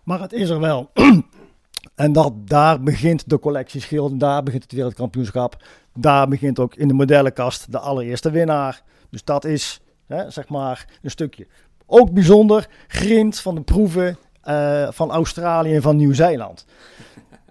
[0.03, 0.91] Maar het is er wel.
[1.95, 5.65] en dat, daar begint de collectie schilden, daar begint het wereldkampioenschap.
[5.95, 8.83] Daar begint ook in de modellenkast de allereerste winnaar.
[9.09, 11.47] Dus dat is hè, zeg maar een stukje.
[11.87, 16.67] Ook bijzonder, grind van de proeven uh, van Australië en van Nieuw-Zeeland.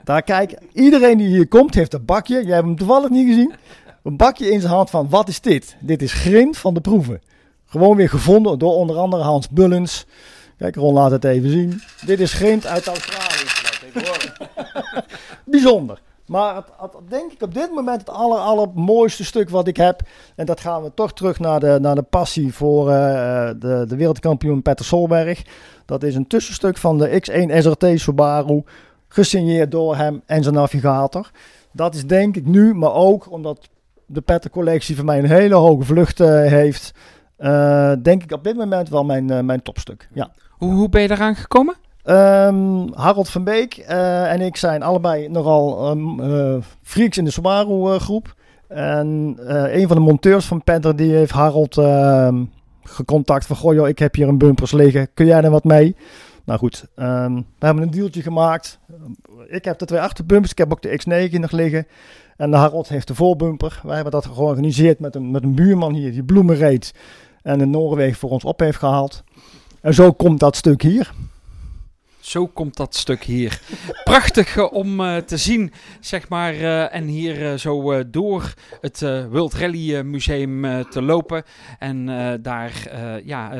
[0.09, 2.45] Daar kijk, iedereen die hier komt heeft een bakje.
[2.45, 3.53] Jij hebt hem toevallig niet gezien.
[4.03, 5.75] Een bakje in zijn hand van wat is dit?
[5.79, 7.21] Dit is grind van de proeven.
[7.65, 10.05] Gewoon weer gevonden door onder andere Hans Bullens.
[10.57, 11.81] Kijk, Ron laat het even zien.
[12.05, 13.45] Dit is grind uit Australië.
[15.45, 16.01] Bijzonder.
[16.25, 20.01] Maar het, het, denk ik op dit moment het aller, allermooiste stuk wat ik heb.
[20.35, 23.95] En dat gaan we toch terug naar de, naar de passie voor uh, de, de
[23.95, 25.41] wereldkampioen Peter Solberg.
[25.85, 28.63] Dat is een tussenstuk van de X1 SRT Subaru.
[29.11, 31.31] Gesigneerd door hem en zijn navigator.
[31.71, 33.69] Dat is denk ik nu, maar ook omdat
[34.05, 36.91] de Petter collectie voor mij een hele hoge vlucht uh, heeft.
[37.37, 40.09] eh, denk ik op dit moment wel mijn, eh, mijn topstuk.
[40.13, 40.29] Ja.
[40.49, 41.75] Hoe, hoe ben je eraan gekomen?
[42.03, 47.93] Ehm, Harold van Beek eh, en ik zijn allebei nogal um, freaks in de Subaru
[47.93, 48.35] uh, groep.
[48.67, 49.37] En
[49.79, 52.43] een van de monteurs van Panther die heeft Harold ehm,
[52.83, 53.55] gecontact van...
[53.55, 55.95] Goh joh, ik heb hier een bumpers liggen, kun jij er wat mee?
[56.45, 58.79] Nou goed, um, we hebben een deeltje gemaakt.
[59.47, 61.87] Ik heb de twee achterbumpers, ik heb ook de X9 nog liggen.
[62.37, 63.79] En de Harold heeft de voorbumper.
[63.83, 66.93] Wij hebben dat georganiseerd met een, met een buurman hier die bloemen reed.
[67.41, 69.23] En in Noorwegen voor ons op heeft gehaald.
[69.81, 71.13] En zo komt dat stuk hier.
[72.29, 73.61] Zo komt dat stuk hier.
[74.03, 76.53] Prachtig uh, om uh, te zien, zeg maar.
[76.53, 81.43] Uh, en hier zo door het World Rally Museum te lopen.
[81.79, 82.05] En
[82.41, 82.71] daar
[83.23, 83.51] ja,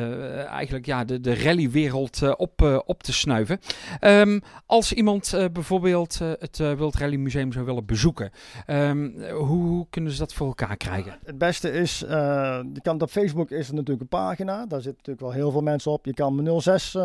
[0.46, 3.60] eigenlijk ja, de, de rallywereld op, op te snuiven.
[4.00, 8.30] Um, als iemand bijvoorbeeld het World Rally Museum zou willen bezoeken,
[8.66, 11.18] um, hoe, hoe, kunnen ze dat voor elkaar krijgen?
[11.24, 14.66] Het beste is, je kan op Facebook is er natuurlijk een pagina.
[14.66, 16.04] Daar zitten natuurlijk wel heel veel mensen op.
[16.04, 16.96] Je kan 06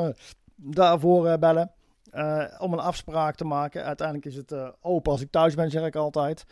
[0.55, 1.71] daarvoor uh, bellen.
[2.13, 3.83] Uh, om een afspraak te maken.
[3.83, 6.45] Uiteindelijk is het uh, open als ik thuis ben, zeg ik altijd.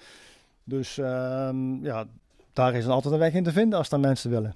[0.64, 2.06] Dus um, ja,
[2.54, 4.54] daar is altijd een weg in te vinden als daar mensen willen.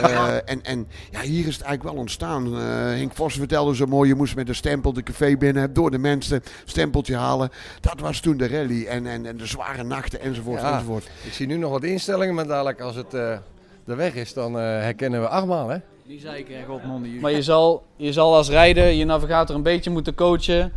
[0.00, 2.46] Uh, en, en ja, hier is het eigenlijk wel ontstaan.
[2.46, 2.60] Uh,
[2.98, 5.98] Henk Vos vertelde zo mooi, je moest met een stempel de café binnen, door de
[5.98, 7.50] mensen stempeltje halen.
[7.80, 11.04] Dat was toen de rally en, en, en de zware nachten enzovoort, ja, enzovoort.
[11.24, 13.36] Ik zie nu nog wat instellingen, maar dadelijk als het uh,
[13.84, 15.68] de weg is, dan herkennen we achtmaal.
[15.68, 15.78] Hè?
[16.06, 17.20] Die zei ik, Godmond.
[17.20, 20.72] Maar je zal, je zal als rijder je navigator een beetje moeten coachen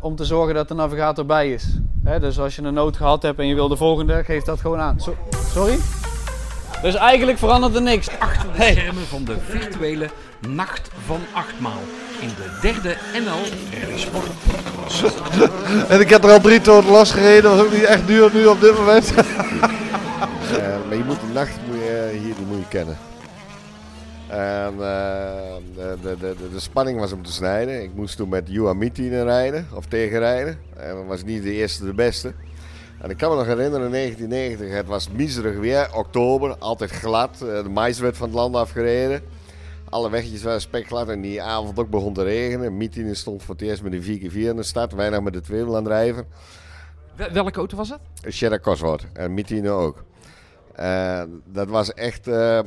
[0.00, 1.78] om te zorgen dat de navigator bij is.
[2.04, 4.60] Hè, dus als je een nood gehad hebt en je wil de volgende, geef dat
[4.60, 5.00] gewoon aan.
[5.00, 5.78] So sorry?
[6.82, 8.08] Dus eigenlijk verandert er niks.
[8.18, 8.72] Achter de hey.
[8.72, 10.10] schermen van de virtuele
[10.48, 11.80] Nacht van Achtmaal.
[12.20, 15.20] In de derde NL Rally Sport podcast.
[15.92, 17.42] en ik heb er al drie toon last gereden.
[17.42, 19.10] Dat was ook niet echt duur nu op dit moment.
[19.10, 19.16] uh,
[20.86, 22.96] maar je moet de nacht moet je, hier die moet je kennen.
[24.28, 24.80] En, uh,
[25.74, 27.82] de, de, de, de, spanning was om te snijden.
[27.82, 30.58] Ik moest toen met Juha Mittinen rijden, of tegenrijden.
[30.76, 32.32] En dat was niet de eerste de beste.
[33.00, 37.38] En ik kan me nog herinneren, in 1990, het was miserig weer, oktober, altijd glad.
[37.38, 39.22] De mais werd van het land afgereden.
[39.88, 42.76] Alle weggetjes waren spekglad en die avond ook begon te regenen.
[42.76, 45.76] Mietine stond voor het eerst met een 4x4 in de stad, weinig met de tweewiel
[45.76, 46.26] aan drijven.
[47.32, 48.00] Welke auto was het?
[48.22, 50.04] Een Cheddar Cosworth en Mietine ook.
[50.80, 52.60] Uh, dat was echt, uh,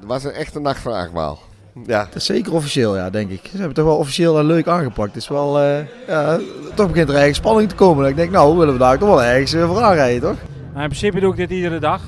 [0.00, 1.38] was een echte nachtvraagmaal.
[1.82, 2.04] Ja.
[2.04, 3.40] Dat is zeker officieel, ja, denk ik.
[3.42, 5.14] Ze hebben het toch wel officieel en leuk aangepakt.
[5.14, 6.36] Het is wel, uh, ja,
[6.74, 8.08] toch begint er eigenlijk spanning te komen.
[8.08, 10.38] Ik denk, nou, willen we daar toch wel ergens voor aanrijden, toch?
[10.72, 12.02] Nou, in principe doe ik dit iedere dag.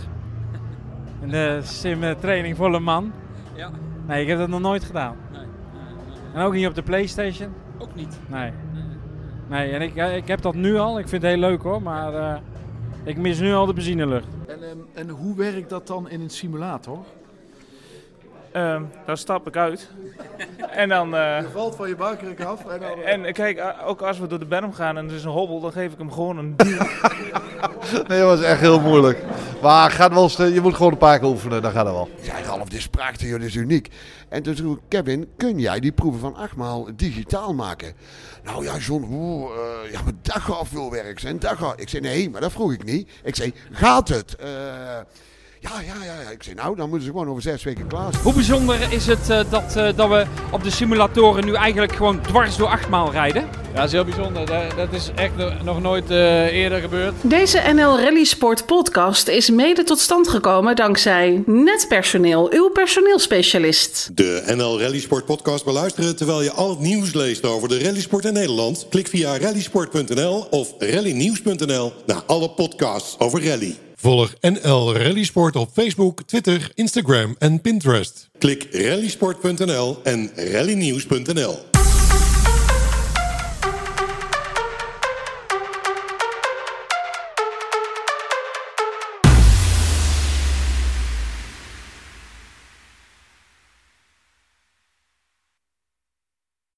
[1.23, 3.13] In de sim training voor een man.
[3.55, 3.71] Ja.
[4.07, 5.17] Nee, ik heb dat nog nooit gedaan.
[5.33, 5.43] Nee.
[6.35, 7.49] En ook niet op de Playstation?
[7.79, 8.19] Ook niet.
[8.27, 8.53] Nee.
[9.49, 10.99] Nee, en ik, ik heb dat nu al.
[10.99, 12.35] Ik vind het heel leuk hoor, maar uh,
[13.05, 14.27] ik mis nu al de benzinelucht.
[14.47, 16.99] En, um, en hoe werkt dat dan in een simulator?
[18.57, 19.89] Ehm, daar stap ik uit.
[20.71, 21.15] en dan...
[21.15, 22.67] eh, Je valt van je buikkruk af.
[22.67, 25.25] En dan, en kijk, eh, ook als we door de berm gaan en er is
[25.25, 26.57] een hobbel, dan geef ik hem gewoon een.
[28.09, 29.23] Nee, dat was echt heel moeilijk.
[29.63, 32.09] Maar gaat wel, eens, je moet gewoon een paar keer oefenen, dan gaat het wel.
[32.21, 32.89] Ja, Ralf, dit
[33.19, 33.89] joh, dit is uniek.
[34.29, 37.93] En toen vroeg ik, Kevin, kun jij die proeven van achtmaal digitaal maken?
[38.45, 41.39] Nou ja, John, oeh, eh, ja, maar dat gaat veel werk zijn.
[41.39, 41.81] Dat gaat.
[41.81, 43.11] Ik zei, nee, maar dat vroeg ik niet.
[43.25, 44.37] Ik zei, gaat het?
[44.37, 44.49] Eh,
[45.61, 46.31] ja, ja, ja, ja.
[46.31, 48.25] Ik zei, nou, dan moeten ze gewoon over zes weken klaar zijn.
[48.25, 52.21] Hoe bijzonder is het eh, dat, eh, dat we op de simulatoren nu eigenlijk gewoon
[52.21, 53.43] dwars door achtmaal rijden?
[53.43, 54.47] Ja, dat is heel bijzonder.
[54.47, 57.15] Dat, dat is echt no- nog nooit eh, eerder gebeurd.
[57.21, 64.11] Deze NL Rally Sport podcast is mede tot stand gekomen dankzij Netpersoneel, uw personeelspecialist.
[64.15, 68.25] De NL Rally Sport podcast beluisteren terwijl je al het nieuws leest over de rallysport
[68.25, 68.87] in Nederland?
[68.91, 73.77] Klik via rallysport.nl of rallynieuws.nl naar alle podcasts over rally.
[74.07, 78.29] Volg NL Rally Sport op Facebook, Twitter, Instagram en Pinterest.
[78.39, 81.76] Klik rallysport.nl en rallynieuws.nl.